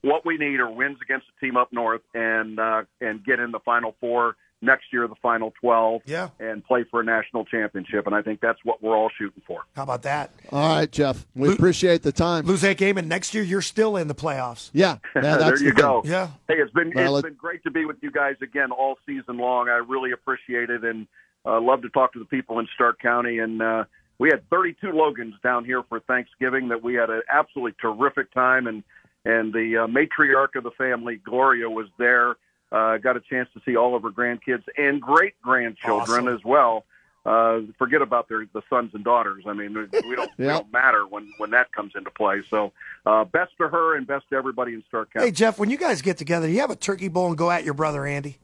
What 0.01 0.25
we 0.25 0.37
need 0.37 0.59
are 0.59 0.69
wins 0.69 0.97
against 1.01 1.27
a 1.37 1.45
team 1.45 1.55
up 1.55 1.71
north 1.71 2.01
and 2.13 2.59
uh, 2.59 2.83
and 2.99 3.23
get 3.23 3.39
in 3.39 3.51
the 3.51 3.59
final 3.59 3.95
four 4.01 4.35
next 4.61 4.91
year, 4.91 5.07
the 5.07 5.15
final 5.21 5.53
twelve, 5.61 6.01
Yeah. 6.05 6.29
and 6.41 6.63
play 6.63 6.83
for 6.83 6.99
a 6.99 7.03
national 7.05 7.45
championship. 7.45 8.05
And 8.05 8.13
I 8.13 8.21
think 8.21 8.41
that's 8.41 8.59
what 8.65 8.83
we're 8.83 8.95
all 8.97 9.09
shooting 9.17 9.41
for. 9.47 9.61
How 9.75 9.83
about 9.83 10.03
that? 10.03 10.31
All 10.51 10.75
right, 10.75 10.91
Jeff. 10.91 11.25
We 11.35 11.47
Lo- 11.47 11.53
appreciate 11.53 12.03
the 12.03 12.11
time. 12.11 12.45
Lose 12.45 12.61
that 12.61 12.77
game, 12.77 12.97
and 12.97 13.07
next 13.07 13.33
year 13.33 13.43
you're 13.43 13.61
still 13.61 13.95
in 13.95 14.07
the 14.09 14.15
playoffs. 14.15 14.71
Yeah, 14.73 14.97
yeah 15.15 15.21
that's 15.21 15.39
there 15.43 15.57
the 15.57 15.63
you 15.63 15.69
thing. 15.71 15.81
go. 15.81 16.01
Yeah. 16.05 16.27
Hey, 16.49 16.55
it's 16.59 16.73
been 16.73 16.91
Well, 16.93 17.17
it's 17.17 17.25
it- 17.25 17.29
been 17.29 17.37
great 17.37 17.63
to 17.63 17.71
be 17.71 17.85
with 17.85 17.97
you 18.01 18.11
guys 18.11 18.35
again 18.41 18.71
all 18.71 18.97
season 19.05 19.37
long. 19.37 19.69
I 19.69 19.77
really 19.77 20.11
appreciate 20.11 20.69
it, 20.69 20.83
and 20.83 21.07
uh, 21.45 21.61
love 21.61 21.81
to 21.83 21.89
talk 21.89 22.11
to 22.13 22.19
the 22.19 22.25
people 22.25 22.59
in 22.59 22.67
Stark 22.73 22.99
County. 22.99 23.39
And 23.39 23.61
uh, 23.61 23.85
we 24.23 24.29
had 24.29 24.49
32 24.49 24.93
Logans 24.93 25.35
down 25.43 25.65
here 25.65 25.83
for 25.89 25.99
Thanksgiving. 25.99 26.69
That 26.69 26.81
we 26.81 26.93
had 26.93 27.09
an 27.09 27.23
absolutely 27.29 27.73
terrific 27.81 28.31
time, 28.31 28.67
and 28.67 28.81
and 29.25 29.51
the 29.51 29.79
uh, 29.83 29.87
matriarch 29.87 30.55
of 30.55 30.63
the 30.63 30.71
family, 30.77 31.17
Gloria, 31.17 31.69
was 31.69 31.87
there. 31.99 32.37
Uh, 32.71 32.97
got 32.99 33.17
a 33.17 33.19
chance 33.19 33.49
to 33.53 33.61
see 33.65 33.75
all 33.75 33.97
of 33.97 34.03
her 34.03 34.11
grandkids 34.11 34.63
and 34.77 35.01
great 35.01 35.33
grandchildren 35.41 36.29
Awesome. 36.29 36.35
as 36.37 36.39
well. 36.45 36.85
Uh, 37.25 37.59
forget 37.77 38.01
about 38.01 38.29
their 38.29 38.45
the 38.53 38.61
sons 38.69 38.91
and 38.93 39.03
daughters. 39.03 39.43
I 39.45 39.51
mean, 39.51 39.73
we 39.73 40.15
don't, 40.15 40.37
we 40.37 40.45
don't 40.45 40.71
matter 40.71 41.05
when 41.05 41.29
when 41.37 41.51
that 41.51 41.73
comes 41.73 41.91
into 41.93 42.09
play. 42.09 42.43
So, 42.49 42.71
uh, 43.05 43.25
best 43.25 43.51
to 43.57 43.67
her 43.67 43.97
and 43.97 44.07
best 44.07 44.29
to 44.29 44.37
everybody 44.37 44.73
in 44.73 44.85
Stark 44.87 45.11
County. 45.11 45.25
Hey 45.27 45.31
Jeff, 45.33 45.59
when 45.59 45.69
you 45.69 45.77
guys 45.77 46.01
get 46.01 46.17
together, 46.17 46.47
do 46.47 46.53
you 46.53 46.61
have 46.61 46.71
a 46.71 46.77
turkey 46.77 47.09
bowl 47.09 47.27
and 47.27 47.37
go 47.37 47.51
at 47.51 47.65
your 47.65 47.73
brother 47.73 48.05
Andy? 48.05 48.37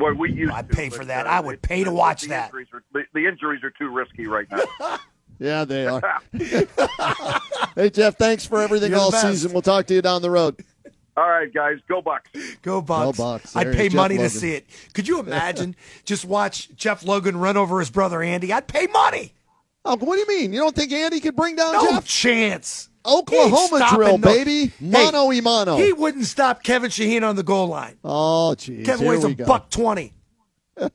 Boy, 0.00 0.12
we 0.14 0.32
used 0.32 0.52
I'd 0.52 0.68
to, 0.70 0.76
pay 0.76 0.88
for 0.88 1.04
that. 1.04 1.26
uh, 1.26 1.30
I 1.30 1.38
would 1.40 1.54
it- 1.54 1.62
pay 1.62 1.84
to 1.84 1.92
watch 1.92 2.22
the 2.22 2.28
that. 2.30 2.46
Injuries 2.46 2.68
are, 2.72 2.82
the, 2.92 3.02
the 3.14 3.26
injuries 3.26 3.62
are 3.62 3.70
too 3.70 3.90
risky 3.90 4.26
right 4.26 4.46
now. 4.50 4.98
Yeah, 5.42 5.64
they 5.64 5.86
are. 5.86 6.02
hey, 7.74 7.88
Jeff, 7.88 8.16
thanks 8.18 8.44
for 8.44 8.60
everything 8.60 8.90
You're 8.90 9.00
all 9.00 9.10
season. 9.10 9.52
We'll 9.54 9.62
talk 9.62 9.86
to 9.86 9.94
you 9.94 10.02
down 10.02 10.20
the 10.20 10.30
road. 10.30 10.62
All 11.16 11.26
right, 11.30 11.50
guys, 11.50 11.78
go 11.88 12.02
Bucks. 12.02 12.28
Go 12.60 12.82
Bucks. 12.82 13.16
Go 13.16 13.24
Bucks. 13.24 13.56
I'd 13.56 13.72
pay 13.74 13.88
money 13.88 14.16
Logan. 14.18 14.30
to 14.30 14.36
see 14.36 14.52
it. 14.52 14.66
Could 14.92 15.08
you 15.08 15.18
imagine? 15.26 15.76
just 16.04 16.26
watch 16.26 16.68
Jeff 16.76 17.02
Logan 17.06 17.38
run 17.38 17.56
over 17.56 17.78
his 17.80 17.88
brother 17.88 18.22
Andy. 18.22 18.52
I'd 18.52 18.66
pay 18.68 18.86
money. 18.88 19.32
Oh, 19.84 19.96
what 19.96 20.14
do 20.14 20.20
you 20.20 20.26
mean? 20.40 20.52
You 20.52 20.60
don't 20.60 20.74
think 20.76 20.92
Andy 20.92 21.20
could 21.20 21.34
bring 21.36 21.56
down 21.56 21.72
No 21.72 21.90
Jeff? 21.92 22.04
chance. 22.06 22.88
Oklahoma 23.06 23.88
drill, 23.94 24.18
no- 24.18 24.28
baby. 24.28 24.66
Hey, 24.78 25.40
Mano. 25.40 25.76
He 25.78 25.92
wouldn't 25.94 26.26
stop 26.26 26.62
Kevin 26.62 26.90
Shaheen 26.90 27.26
on 27.26 27.34
the 27.36 27.42
goal 27.42 27.68
line. 27.68 27.96
oh, 28.04 28.54
jeez. 28.58 28.84
Kevin 28.84 29.06
Here 29.06 29.14
weighs 29.14 29.24
we 29.24 29.32
a 29.32 29.34
go. 29.36 29.46
buck 29.46 29.70
twenty. 29.70 30.12